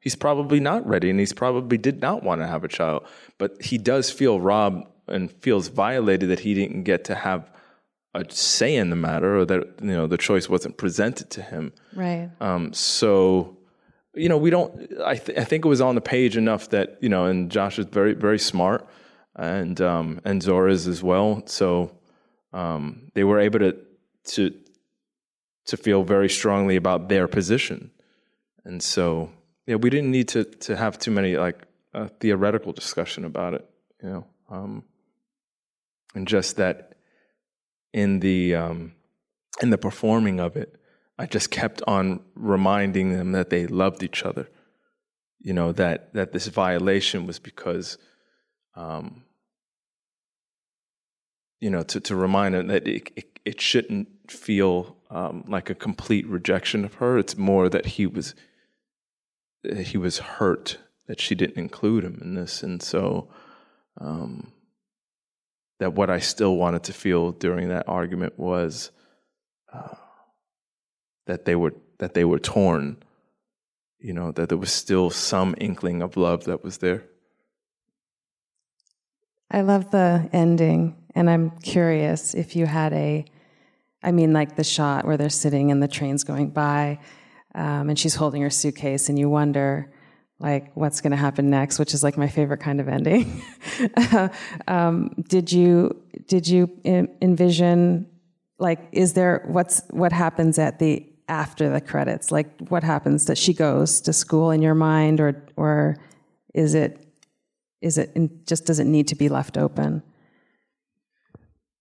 He's 0.00 0.16
probably 0.16 0.60
not 0.60 0.80
ready 0.86 1.08
and 1.10 1.18
he's 1.18 1.32
probably 1.32 1.78
did 1.78 2.00
not 2.00 2.22
want 2.22 2.40
to 2.40 2.46
have 2.46 2.64
a 2.64 2.68
child. 2.68 3.06
But 3.38 3.50
he 3.68 3.76
does 3.78 4.10
feel 4.10 4.40
robbed 4.40 4.86
and 5.08 5.30
feels 5.44 5.68
violated 5.68 6.30
that 6.30 6.40
he 6.40 6.52
didn't 6.54 6.82
get 6.84 7.04
to 7.04 7.14
have 7.14 7.50
a 8.14 8.24
say 8.30 8.76
in 8.76 8.90
the 8.90 8.96
matter 8.96 9.38
or 9.38 9.44
that 9.44 9.62
you 9.82 9.96
know 9.98 10.06
the 10.06 10.18
choice 10.28 10.48
wasn't 10.48 10.76
presented 10.76 11.30
to 11.30 11.42
him. 11.42 11.72
Right. 11.94 12.30
Um, 12.40 12.72
so 12.72 13.56
you 14.14 14.28
know, 14.28 14.36
we 14.38 14.50
don't. 14.50 14.92
I, 15.04 15.16
th- 15.16 15.38
I 15.38 15.44
think 15.44 15.64
it 15.64 15.68
was 15.68 15.80
on 15.80 15.94
the 15.94 16.00
page 16.00 16.36
enough 16.36 16.70
that 16.70 16.98
you 17.00 17.08
know, 17.08 17.26
and 17.26 17.50
Josh 17.50 17.78
is 17.78 17.86
very 17.86 18.14
very 18.14 18.38
smart, 18.38 18.88
and 19.36 19.80
um, 19.80 20.20
and 20.24 20.42
Zora's 20.42 20.86
as 20.86 21.02
well. 21.02 21.42
So 21.46 21.92
um, 22.52 23.10
they 23.14 23.24
were 23.24 23.40
able 23.40 23.58
to 23.60 23.76
to 24.24 24.54
to 25.66 25.76
feel 25.76 26.02
very 26.04 26.28
strongly 26.28 26.76
about 26.76 27.08
their 27.08 27.26
position, 27.26 27.90
and 28.64 28.82
so 28.82 29.30
yeah, 29.66 29.76
we 29.76 29.90
didn't 29.90 30.10
need 30.10 30.28
to 30.28 30.44
to 30.44 30.76
have 30.76 30.98
too 30.98 31.10
many 31.10 31.36
like 31.36 31.62
a 31.92 32.08
theoretical 32.08 32.72
discussion 32.72 33.24
about 33.24 33.54
it, 33.54 33.68
you 34.02 34.08
know, 34.08 34.26
um, 34.50 34.84
and 36.14 36.28
just 36.28 36.56
that 36.56 36.94
in 37.92 38.20
the 38.20 38.54
um, 38.54 38.92
in 39.62 39.70
the 39.70 39.78
performing 39.78 40.40
of 40.40 40.56
it 40.56 40.76
I 41.18 41.26
just 41.26 41.50
kept 41.50 41.82
on 41.86 42.20
reminding 42.34 43.12
them 43.12 43.32
that 43.32 43.50
they 43.50 43.66
loved 43.66 44.02
each 44.02 44.24
other. 44.24 44.48
You 45.40 45.52
know 45.52 45.72
that 45.72 46.14
that 46.14 46.32
this 46.32 46.46
violation 46.48 47.26
was 47.26 47.38
because, 47.38 47.98
um, 48.74 49.24
you 51.60 51.70
know, 51.70 51.82
to 51.82 52.00
to 52.00 52.16
remind 52.16 52.54
them 52.54 52.68
that 52.68 52.88
it 52.88 53.10
it, 53.14 53.40
it 53.44 53.60
shouldn't 53.60 54.08
feel 54.30 54.96
um, 55.10 55.44
like 55.46 55.70
a 55.70 55.74
complete 55.74 56.26
rejection 56.26 56.84
of 56.84 56.94
her. 56.94 57.18
It's 57.18 57.36
more 57.36 57.68
that 57.68 57.86
he 57.86 58.06
was 58.06 58.34
he 59.76 59.98
was 59.98 60.18
hurt 60.18 60.78
that 61.06 61.20
she 61.20 61.34
didn't 61.34 61.58
include 61.58 62.04
him 62.04 62.18
in 62.22 62.34
this, 62.34 62.62
and 62.62 62.82
so 62.82 63.28
um, 64.00 64.52
that 65.78 65.92
what 65.92 66.10
I 66.10 66.18
still 66.18 66.56
wanted 66.56 66.84
to 66.84 66.92
feel 66.92 67.32
during 67.32 67.68
that 67.68 67.88
argument 67.88 68.38
was 68.38 68.90
uh, 69.72 69.94
that 71.26 71.44
they 71.44 71.56
were 71.56 71.74
that 71.98 72.14
they 72.14 72.24
were 72.24 72.38
torn. 72.38 72.96
You 73.98 74.12
know 74.12 74.32
that 74.32 74.48
there 74.48 74.58
was 74.58 74.72
still 74.72 75.10
some 75.10 75.54
inkling 75.58 76.02
of 76.02 76.16
love 76.16 76.44
that 76.44 76.62
was 76.62 76.78
there. 76.78 77.04
I 79.50 79.60
love 79.60 79.90
the 79.92 80.28
ending, 80.32 80.96
and 81.14 81.30
I'm 81.30 81.50
curious 81.60 82.34
if 82.34 82.56
you 82.56 82.66
had 82.66 82.92
a, 82.92 83.24
I 84.02 84.10
mean, 84.10 84.32
like 84.32 84.56
the 84.56 84.64
shot 84.64 85.06
where 85.06 85.16
they're 85.16 85.30
sitting 85.30 85.70
and 85.70 85.80
the 85.80 85.86
train's 85.86 86.24
going 86.24 86.50
by, 86.50 86.98
um, 87.54 87.88
and 87.88 87.96
she's 87.96 88.16
holding 88.16 88.42
her 88.42 88.50
suitcase, 88.50 89.08
and 89.08 89.16
you 89.16 89.30
wonder, 89.30 89.92
like, 90.40 90.74
what's 90.74 91.00
going 91.00 91.12
to 91.12 91.16
happen 91.16 91.50
next, 91.50 91.78
which 91.78 91.94
is 91.94 92.02
like 92.02 92.18
my 92.18 92.26
favorite 92.26 92.58
kind 92.58 92.80
of 92.80 92.88
ending. 92.88 93.42
um, 94.66 95.14
did 95.28 95.52
you 95.52 96.02
did 96.26 96.48
you 96.48 96.68
envision, 96.84 98.06
like, 98.58 98.80
is 98.90 99.12
there 99.12 99.44
what's 99.46 99.82
what 99.90 100.12
happens 100.12 100.58
at 100.58 100.80
the 100.80 101.06
after 101.28 101.70
the 101.70 101.80
credits? 101.80 102.30
Like, 102.30 102.48
what 102.68 102.82
happens 102.82 103.26
that 103.26 103.38
she 103.38 103.54
goes 103.54 104.00
to 104.02 104.12
school 104.12 104.50
in 104.50 104.62
your 104.62 104.74
mind, 104.74 105.20
or 105.20 105.44
or 105.56 105.96
is 106.54 106.74
it 106.74 107.06
is 107.80 107.98
it 107.98 108.16
just 108.46 108.66
does 108.66 108.78
it 108.78 108.86
need 108.86 109.08
to 109.08 109.14
be 109.14 109.28
left 109.28 109.58
open? 109.58 110.02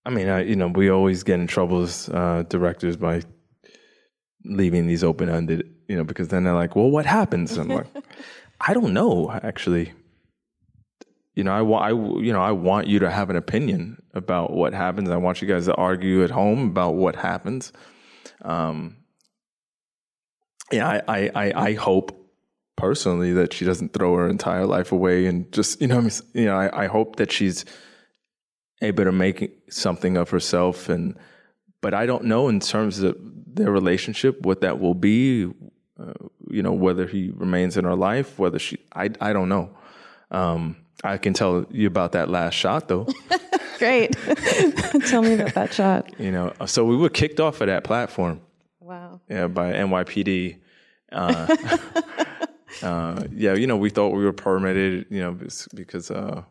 I 0.05 0.09
mean, 0.09 0.27
I, 0.27 0.43
you 0.43 0.55
know, 0.55 0.67
we 0.67 0.89
always 0.89 1.23
get 1.23 1.39
in 1.39 1.47
trouble 1.47 1.81
as 1.81 2.09
uh, 2.09 2.43
directors 2.49 2.97
by 2.97 3.21
leaving 4.43 4.87
these 4.87 5.03
open 5.03 5.29
ended, 5.29 5.73
you 5.87 5.95
know, 5.95 6.03
because 6.03 6.27
then 6.27 6.43
they're 6.43 6.53
like, 6.53 6.75
well, 6.75 6.91
what 6.91 7.05
happens? 7.05 7.57
I'm 7.57 7.69
like, 7.69 7.87
I 8.61 8.73
don't 8.73 8.93
know, 8.93 9.31
actually. 9.31 9.93
You 11.35 11.43
know, 11.45 11.53
I 11.53 11.61
want, 11.61 11.85
I, 11.85 11.89
you 12.21 12.33
know, 12.33 12.41
I 12.41 12.51
want 12.51 12.87
you 12.87 12.99
to 12.99 13.09
have 13.09 13.29
an 13.29 13.37
opinion 13.37 14.01
about 14.13 14.51
what 14.51 14.73
happens. 14.73 15.09
I 15.09 15.17
want 15.17 15.41
you 15.41 15.47
guys 15.47 15.65
to 15.65 15.75
argue 15.75 16.23
at 16.23 16.29
home 16.29 16.67
about 16.67 16.95
what 16.95 17.15
happens. 17.15 17.71
Um, 18.43 18.97
yeah, 20.71 20.87
I, 20.87 21.01
I, 21.07 21.31
I, 21.35 21.67
I 21.67 21.73
hope 21.73 22.23
personally 22.75 23.33
that 23.33 23.53
she 23.53 23.65
doesn't 23.65 23.93
throw 23.93 24.15
her 24.15 24.27
entire 24.27 24.65
life 24.65 24.91
away 24.91 25.25
and 25.25 25.51
just 25.51 25.79
you 25.79 25.87
know 25.87 26.07
you 26.33 26.45
know 26.45 26.57
I, 26.57 26.83
I 26.83 26.87
hope 26.87 27.17
that 27.17 27.31
she's 27.31 27.65
able 28.81 29.03
to 29.03 29.11
make 29.11 29.53
something 29.69 30.17
of 30.17 30.29
herself 30.31 30.89
and 30.89 31.17
but 31.81 31.93
I 31.93 32.05
don't 32.05 32.25
know 32.25 32.47
in 32.47 32.59
terms 32.59 32.99
of 32.99 33.15
their 33.19 33.71
relationship 33.71 34.45
what 34.45 34.61
that 34.61 34.79
will 34.79 34.95
be 34.95 35.45
uh, 35.99 36.13
you 36.49 36.63
know 36.63 36.73
whether 36.73 37.05
he 37.05 37.31
remains 37.33 37.77
in 37.77 37.85
her 37.85 37.95
life 37.95 38.39
whether 38.39 38.59
she 38.59 38.77
I 38.93 39.11
I 39.21 39.33
don't 39.33 39.49
know. 39.49 39.69
Um, 40.31 40.77
I 41.03 41.17
can 41.17 41.33
tell 41.33 41.65
you 41.69 41.85
about 41.85 42.13
that 42.13 42.29
last 42.29 42.55
shot 42.55 42.87
though. 42.87 43.07
Great. 43.77 44.13
Tell 45.07 45.21
me 45.21 45.33
about 45.33 45.53
that 45.53 45.73
shot. 45.73 46.19
You 46.19 46.31
know 46.31 46.53
so 46.65 46.85
we 46.85 46.97
were 46.97 47.09
kicked 47.09 47.39
off 47.39 47.61
of 47.61 47.67
that 47.67 47.83
platform 47.83 48.41
wow 48.93 49.21
yeah 49.29 49.47
by 49.47 49.73
NYPD 49.73 50.59
uh, 51.13 51.55
uh, 52.81 53.23
yeah, 53.31 53.53
you 53.53 53.67
know, 53.67 53.77
we 53.77 53.89
thought 53.89 54.09
we 54.09 54.23
were 54.23 54.33
permitted, 54.33 55.05
you 55.09 55.21
know, 55.21 55.37
because 55.73 56.11
uh, 56.11 56.43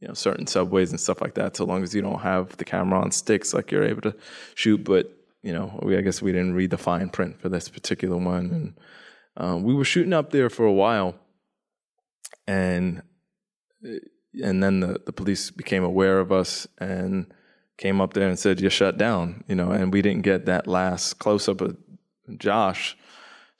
you 0.00 0.08
know 0.08 0.14
certain 0.14 0.46
subways 0.46 0.90
and 0.90 1.00
stuff 1.00 1.20
like 1.20 1.34
that. 1.34 1.56
So 1.56 1.64
long 1.64 1.82
as 1.82 1.94
you 1.94 2.02
don't 2.02 2.20
have 2.20 2.56
the 2.56 2.64
camera 2.64 3.00
on 3.00 3.10
sticks, 3.10 3.54
like 3.54 3.70
you're 3.70 3.84
able 3.84 4.02
to 4.02 4.16
shoot. 4.54 4.84
But 4.84 5.10
you 5.42 5.52
know, 5.52 5.78
we 5.82 5.96
I 5.96 6.02
guess 6.02 6.22
we 6.22 6.32
didn't 6.32 6.54
read 6.54 6.70
the 6.70 6.78
fine 6.78 7.08
print 7.08 7.40
for 7.40 7.48
this 7.48 7.68
particular 7.68 8.16
one, 8.16 8.50
and 8.50 8.74
um, 9.36 9.62
we 9.62 9.74
were 9.74 9.84
shooting 9.84 10.12
up 10.12 10.30
there 10.30 10.50
for 10.50 10.66
a 10.66 10.72
while, 10.72 11.14
and 12.46 13.02
and 14.42 14.62
then 14.62 14.80
the 14.80 15.00
the 15.04 15.12
police 15.12 15.50
became 15.50 15.82
aware 15.82 16.20
of 16.20 16.30
us 16.30 16.66
and 16.78 17.32
came 17.78 18.00
up 18.00 18.14
there 18.14 18.28
and 18.28 18.38
said 18.38 18.60
you're 18.60 18.70
shut 18.70 18.96
down, 18.96 19.44
you 19.48 19.54
know, 19.54 19.70
and 19.70 19.92
we 19.92 20.02
didn't 20.02 20.22
get 20.22 20.46
that 20.46 20.66
last 20.66 21.18
close 21.18 21.48
up 21.48 21.60
of 21.60 21.76
Josh 22.38 22.96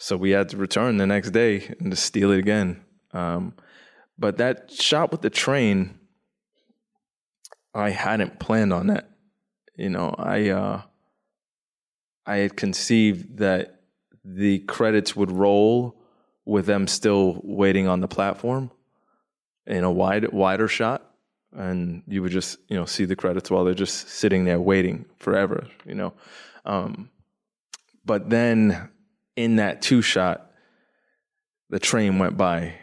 so 0.03 0.17
we 0.17 0.31
had 0.31 0.49
to 0.49 0.57
return 0.57 0.97
the 0.97 1.07
next 1.07 1.31
day 1.31 1.73
and 1.79 1.97
steal 1.97 2.33
it 2.33 2.39
again. 2.41 2.83
Um, 3.13 3.55
but 4.19 4.39
that 4.39 4.69
shot 4.73 5.13
with 5.13 5.23
the 5.23 5.31
train, 5.31 5.97
I 7.73 7.91
hadn't 7.91 8.41
planned 8.41 8.73
on 8.73 8.89
that. 8.89 9.09
You 9.77 9.91
know, 9.91 10.13
I 10.19 10.49
uh, 10.49 10.83
I 12.27 12.37
had 12.39 12.57
conceived 12.57 13.39
that 13.39 13.83
the 14.25 14.59
credits 14.61 15.15
would 15.15 15.31
roll 15.31 16.03
with 16.45 16.67
them 16.67 16.89
still 16.89 17.41
waiting 17.45 17.87
on 17.87 18.01
the 18.01 18.09
platform 18.09 18.73
in 19.69 19.85
a 19.85 19.93
wide 19.93 20.33
wider 20.33 20.67
shot 20.67 21.12
and 21.55 22.03
you 22.07 22.23
would 22.23 22.33
just 22.33 22.59
you 22.69 22.77
know 22.77 22.85
see 22.85 23.05
the 23.05 23.17
credits 23.17 23.51
while 23.51 23.65
they're 23.65 23.75
just 23.75 24.09
sitting 24.09 24.45
there 24.45 24.61
waiting 24.61 25.05
forever 25.19 25.67
you 25.87 25.95
know 25.95 26.13
um, 26.65 27.11
but 28.05 28.31
then 28.31 28.91
in 29.37 29.57
that 29.57 29.83
two 29.83 30.03
shot, 30.03 30.51
the 31.71 31.79
train 31.79 32.19
went 32.19 32.37
by. 32.37 32.75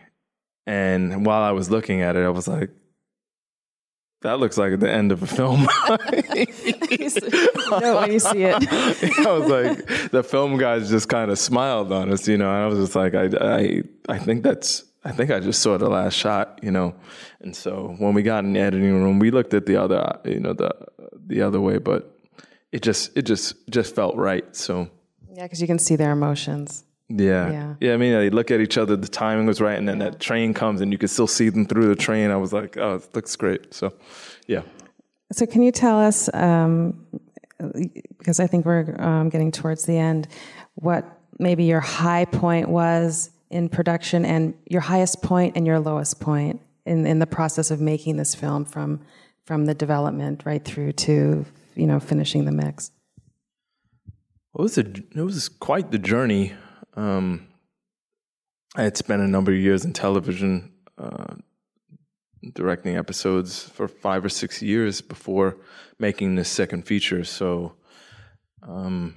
And 0.65 1.25
while 1.25 1.41
I 1.41 1.51
was 1.51 1.69
looking 1.69 2.01
at 2.01 2.15
it, 2.15 2.23
I 2.23 2.29
was 2.29 2.47
like, 2.47 2.69
that 4.21 4.39
looks 4.39 4.57
like 4.57 4.79
the 4.79 4.91
end 4.91 5.11
of 5.13 5.23
a 5.23 5.27
film. 5.27 5.61
no, 7.81 8.01
when 8.01 8.11
you 8.11 8.19
see 8.19 8.43
it. 8.43 9.19
I 9.25 9.31
was 9.31 9.49
like, 9.49 10.11
the 10.11 10.23
film 10.23 10.57
guys 10.57 10.89
just 10.89 11.07
kind 11.07 11.31
of 11.31 11.39
smiled 11.39 11.93
on 11.93 12.11
us, 12.11 12.27
you 12.27 12.37
know, 12.37 12.53
and 12.53 12.63
I 12.63 12.67
was 12.67 12.79
just 12.79 12.95
like, 12.95 13.15
I, 13.15 13.29
I, 13.39 13.83
I 14.09 14.17
think 14.17 14.43
that's, 14.43 14.83
I 15.03 15.11
think 15.11 15.31
I 15.31 15.39
just 15.39 15.61
saw 15.61 15.77
the 15.77 15.89
last 15.89 16.13
shot, 16.13 16.59
you 16.61 16.71
know. 16.71 16.93
And 17.41 17.55
so 17.55 17.95
when 17.99 18.13
we 18.13 18.21
got 18.21 18.43
in 18.43 18.53
the 18.53 18.59
editing 18.59 19.01
room, 19.01 19.19
we 19.19 19.31
looked 19.31 19.53
at 19.53 19.65
the 19.65 19.77
other, 19.77 20.19
you 20.25 20.39
know, 20.39 20.53
the, 20.53 20.71
the 21.25 21.41
other 21.41 21.61
way, 21.61 21.77
but 21.77 22.17
it 22.71 22.81
just, 22.81 23.17
it 23.17 23.23
just, 23.23 23.55
just 23.69 23.95
felt 23.95 24.15
right. 24.15 24.55
So 24.55 24.89
yeah, 25.31 25.43
because 25.43 25.61
you 25.61 25.67
can 25.67 25.79
see 25.79 25.95
their 25.95 26.11
emotions. 26.11 26.83
Yeah. 27.07 27.49
yeah. 27.51 27.75
Yeah. 27.79 27.93
I 27.93 27.97
mean, 27.97 28.13
they 28.13 28.29
look 28.29 28.51
at 28.51 28.59
each 28.59 28.77
other, 28.77 28.95
the 28.95 29.07
timing 29.07 29.47
was 29.47 29.61
right, 29.61 29.77
and 29.77 29.87
then 29.87 29.99
yeah. 29.99 30.09
that 30.09 30.19
train 30.19 30.53
comes 30.53 30.81
and 30.81 30.91
you 30.91 30.97
can 30.97 31.07
still 31.07 31.27
see 31.27 31.49
them 31.49 31.65
through 31.65 31.87
the 31.87 31.95
train. 31.95 32.29
I 32.29 32.35
was 32.35 32.51
like, 32.51 32.77
oh, 32.77 32.95
it 32.95 33.15
looks 33.15 33.35
great. 33.35 33.73
So, 33.73 33.93
yeah. 34.47 34.61
So, 35.31 35.45
can 35.45 35.61
you 35.61 35.71
tell 35.71 35.99
us, 35.99 36.29
um, 36.33 37.05
because 38.17 38.39
I 38.39 38.47
think 38.47 38.65
we're 38.65 38.95
um, 38.99 39.29
getting 39.29 39.51
towards 39.51 39.85
the 39.85 39.97
end, 39.97 40.27
what 40.75 41.05
maybe 41.39 41.63
your 41.63 41.79
high 41.79 42.25
point 42.25 42.67
was 42.67 43.31
in 43.49 43.69
production 43.69 44.25
and 44.25 44.53
your 44.65 44.81
highest 44.81 45.21
point 45.21 45.55
and 45.55 45.65
your 45.65 45.79
lowest 45.79 46.19
point 46.19 46.61
in, 46.85 47.05
in 47.05 47.19
the 47.19 47.27
process 47.27 47.71
of 47.71 47.81
making 47.81 48.17
this 48.17 48.35
film 48.35 48.65
from, 48.65 49.01
from 49.45 49.65
the 49.65 49.73
development 49.73 50.43
right 50.45 50.63
through 50.63 50.91
to, 50.93 51.45
you 51.75 51.87
know, 51.87 51.99
finishing 51.99 52.45
the 52.45 52.51
mix? 52.51 52.91
It 54.07 54.61
was 54.61 54.77
a, 54.77 54.81
it 54.81 55.15
was 55.15 55.49
quite 55.49 55.91
the 55.91 55.99
journey. 55.99 56.53
Um, 56.95 57.47
I 58.75 58.83
had 58.83 58.97
spent 58.97 59.21
a 59.21 59.27
number 59.27 59.51
of 59.51 59.57
years 59.57 59.85
in 59.85 59.93
television, 59.93 60.71
uh, 60.97 61.35
directing 62.53 62.95
episodes 62.95 63.63
for 63.63 63.87
five 63.87 64.23
or 64.23 64.29
six 64.29 64.61
years 64.61 65.01
before 65.01 65.57
making 65.97 66.35
this 66.35 66.49
second 66.49 66.85
feature. 66.85 67.23
So, 67.23 67.73
um, 68.61 69.15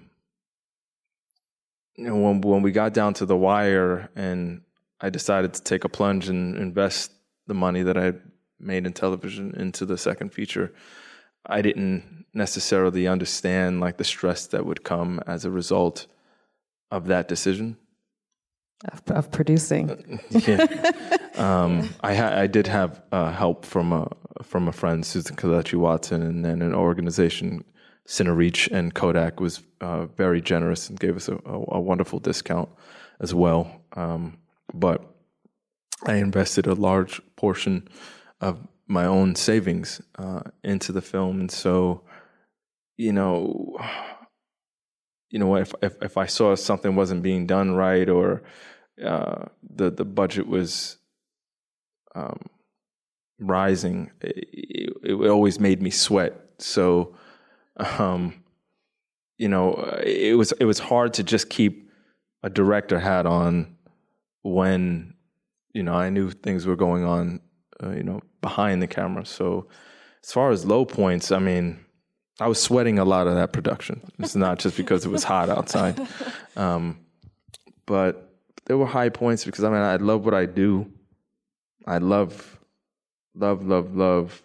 know, 1.97 2.17
when 2.17 2.41
when 2.41 2.63
we 2.63 2.73
got 2.73 2.95
down 2.95 3.15
to 3.15 3.27
the 3.27 3.37
wire, 3.37 4.11
and 4.17 4.63
I 5.01 5.11
decided 5.11 5.55
to 5.55 5.63
take 5.63 5.85
a 5.85 5.89
plunge 5.89 6.29
and 6.29 6.57
invest 6.57 7.13
the 7.47 7.55
money 7.55 7.83
that 7.83 7.97
I 7.97 8.15
made 8.59 8.87
in 8.87 8.93
television 8.93 9.55
into 9.57 9.85
the 9.85 9.99
second 9.99 10.33
feature, 10.33 10.73
I 11.47 11.63
didn't 11.63 12.27
necessarily 12.35 13.07
understand 13.07 13.81
like 13.81 13.99
the 13.99 14.05
stress 14.05 14.47
that 14.49 14.65
would 14.65 14.85
come 14.85 15.21
as 15.27 15.45
a 15.45 15.51
result 15.51 16.07
of 16.91 17.07
that 17.09 17.29
decision 17.29 17.77
of, 18.91 19.03
of 19.09 19.31
producing. 19.31 19.91
Uh, 19.91 20.41
yeah. 20.47 20.67
Um, 21.35 21.89
I 22.03 22.15
ha- 22.15 22.35
I 22.37 22.47
did 22.47 22.67
have 22.67 23.03
uh, 23.11 23.33
help 23.33 23.65
from 23.65 23.93
a 23.93 24.09
from 24.43 24.69
a 24.69 24.73
friend 24.73 25.05
Susan 25.05 25.35
Kelechi 25.37 25.79
Watson 25.79 26.23
and 26.23 26.45
then 26.45 26.63
an 26.63 26.75
organization 26.75 27.65
Cinereach 28.07 28.71
and 28.71 28.93
Kodak 28.93 29.41
was 29.41 29.63
uh, 29.81 30.07
very 30.07 30.41
generous 30.41 30.89
and 30.89 30.99
gave 30.99 31.17
us 31.17 31.29
a, 31.29 31.35
a, 31.35 31.65
a 31.69 31.81
wonderful 31.81 32.19
discount 32.19 32.69
as 33.21 33.35
well. 33.35 33.83
Um, 33.95 34.39
but 34.75 35.05
I 36.07 36.15
invested 36.15 36.67
a 36.67 36.75
large 36.75 37.21
portion 37.37 37.89
of 38.41 38.67
my 38.89 39.05
own 39.05 39.37
savings 39.37 40.01
uh, 40.19 40.43
into 40.65 40.93
the 40.93 41.03
film, 41.03 41.41
and 41.41 41.51
so 41.51 42.03
you 42.97 43.13
know, 43.13 43.77
you 45.31 45.39
know, 45.39 45.57
if 45.57 45.75
if, 45.83 45.97
if 46.03 46.17
I 46.17 46.27
saw 46.27 46.55
something 46.55 46.95
wasn't 46.95 47.23
being 47.23 47.47
done 47.47 47.75
right 47.75 48.09
or 48.09 48.43
uh, 49.05 49.47
the 49.63 49.91
the 49.91 50.05
budget 50.05 50.47
was 50.47 50.99
um, 52.15 52.41
rising, 53.39 54.11
it, 54.21 54.93
it, 55.03 55.29
always 55.29 55.59
made 55.59 55.81
me 55.81 55.91
sweat. 55.91 56.35
So, 56.59 57.17
um, 57.77 58.43
you 59.39 59.49
know, 59.49 59.75
it 60.05 60.37
was 60.37 60.53
it 60.53 60.65
was 60.65 60.79
hard 60.79 61.15
to 61.15 61.23
just 61.23 61.51
keep 61.51 61.91
a 62.43 62.51
director 62.51 62.99
hat 62.99 63.27
on 63.27 63.77
when 64.43 65.15
you 65.73 65.83
know 65.83 65.95
I 65.95 66.11
knew 66.11 66.31
things 66.31 66.67
were 66.67 66.77
going 66.77 67.05
on 67.05 67.41
uh, 67.83 67.91
you 67.91 68.03
know, 68.03 68.21
behind 68.41 68.81
the 68.81 68.87
camera. 68.87 69.25
So 69.27 69.67
as 70.23 70.33
far 70.33 70.51
as 70.51 70.65
low 70.65 70.85
points, 70.85 71.33
I 71.33 71.39
mean, 71.39 71.81
I 72.41 72.47
was 72.47 72.61
sweating 72.61 72.99
a 72.99 73.05
lot 73.05 73.27
of 73.27 73.35
that 73.35 73.53
production. 73.53 74.01
It's 74.19 74.37
not 74.37 74.59
just 74.59 74.77
because 74.77 75.05
it 75.05 75.09
was 75.09 75.25
hot 75.25 75.49
outside, 75.49 76.01
um, 76.57 76.99
but 77.87 78.31
there 78.67 78.79
were 78.79 78.87
high 78.87 79.09
points 79.09 79.45
because 79.45 79.65
I 79.65 79.69
mean, 79.69 79.79
I 79.79 79.97
love 79.97 80.25
what 80.25 80.35
I 80.35 80.47
do. 80.47 80.91
I 81.87 81.99
love, 81.99 82.61
love, 83.35 83.67
love, 83.67 83.97
love 83.97 84.43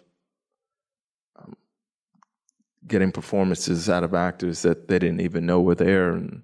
getting 2.88 3.12
performances 3.12 3.88
out 3.88 4.04
of 4.04 4.14
actors 4.14 4.62
that 4.62 4.88
they 4.88 4.98
didn't 4.98 5.20
even 5.20 5.46
know 5.46 5.60
were 5.60 5.74
there, 5.74 6.12
and 6.12 6.42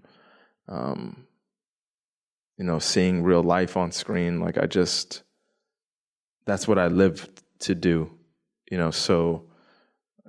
um, 0.68 1.26
you 2.57 2.64
know, 2.64 2.78
seeing 2.78 3.22
real 3.22 3.42
life 3.42 3.76
on 3.76 3.90
screen. 3.90 4.40
Like 4.40 4.59
I 4.59 4.66
just, 4.66 5.22
that's 6.46 6.68
what 6.68 6.78
I 6.78 6.87
live 6.87 7.28
to 7.61 7.74
do, 7.74 8.11
you 8.70 8.78
know. 8.78 8.90
So, 8.90 9.46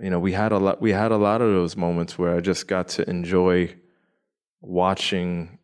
you 0.01 0.09
know, 0.09 0.19
we 0.19 0.31
had 0.31 0.51
a 0.51 0.57
lot. 0.57 0.81
We 0.81 0.91
had 0.91 1.11
a 1.11 1.17
lot 1.17 1.41
of 1.41 1.49
those 1.49 1.77
moments 1.77 2.17
where 2.17 2.35
I 2.35 2.41
just 2.41 2.67
got 2.67 2.87
to 2.89 3.09
enjoy 3.09 3.75
watching 4.61 5.59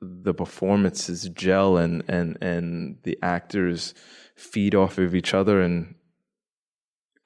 the 0.00 0.34
performances 0.34 1.28
gel 1.30 1.76
and 1.76 2.02
and 2.08 2.38
and 2.40 2.98
the 3.02 3.18
actors 3.22 3.94
feed 4.34 4.74
off 4.74 4.98
of 4.98 5.14
each 5.14 5.34
other 5.34 5.60
and 5.60 5.94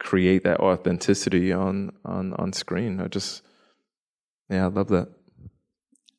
create 0.01 0.45
that 0.45 0.61
authenticity 0.61 1.53
on 1.53 1.93
on 2.05 2.33
on 2.35 2.53
screen. 2.53 3.01
I 3.01 3.09
just 3.09 3.43
yeah, 4.51 4.65
I 4.65 4.69
love 4.69 4.89
that. 4.89 5.09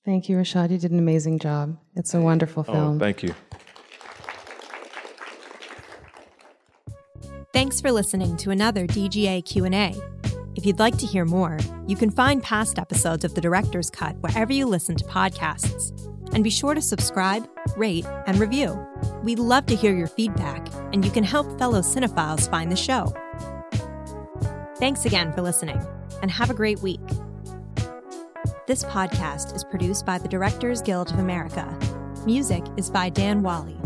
Thank 0.03 0.29
you, 0.29 0.37
Rashaad. 0.37 0.69
You 0.71 0.77
did 0.77 0.91
an 0.91 0.99
amazing 0.99 1.39
job. 1.39 1.77
It's 1.95 2.13
a 2.13 2.21
wonderful 2.21 2.63
Oh, 2.67 2.71
film. 2.73 2.99
thank 2.99 3.23
you. 3.23 3.33
Thanks 7.53 7.79
for 7.81 7.91
listening 7.91 8.35
to 8.37 8.51
another 8.51 8.85
DGA 8.85 9.43
Q&A. 9.45 9.95
If 10.55 10.65
you'd 10.65 10.79
like 10.79 10.97
to 10.97 11.05
hear 11.05 11.25
more, 11.25 11.57
you 11.87 11.95
can 11.95 12.11
find 12.11 12.43
past 12.43 12.77
episodes 12.79 13.23
of 13.25 13.33
The 13.33 13.41
Director's 13.41 13.89
Cut 13.89 14.15
wherever 14.17 14.51
you 14.53 14.65
listen 14.65 14.95
to 14.97 15.03
podcasts. 15.05 15.91
And 16.33 16.43
be 16.43 16.49
sure 16.49 16.73
to 16.73 16.81
subscribe, 16.81 17.47
rate, 17.77 18.05
and 18.27 18.37
review. 18.39 18.77
We'd 19.23 19.39
love 19.39 19.65
to 19.67 19.75
hear 19.75 19.95
your 19.95 20.07
feedback, 20.07 20.67
and 20.93 21.03
you 21.05 21.11
can 21.11 21.23
help 21.23 21.57
fellow 21.57 21.79
cinephiles 21.79 22.49
find 22.49 22.71
the 22.71 22.75
show. 22.75 23.13
Thanks 24.85 25.05
again 25.05 25.33
for 25.33 25.41
listening, 25.41 25.83
and 26.21 26.29
have 26.29 26.51
a 26.51 26.53
great 26.53 26.79
week. 26.81 27.01
This 28.67 28.83
podcast 28.83 29.55
is 29.55 29.63
produced 29.63 30.05
by 30.05 30.19
the 30.19 30.27
Directors 30.27 30.83
Guild 30.83 31.11
of 31.11 31.17
America. 31.17 31.65
Music 32.23 32.63
is 32.77 32.91
by 32.91 33.09
Dan 33.09 33.41
Wally. 33.41 33.79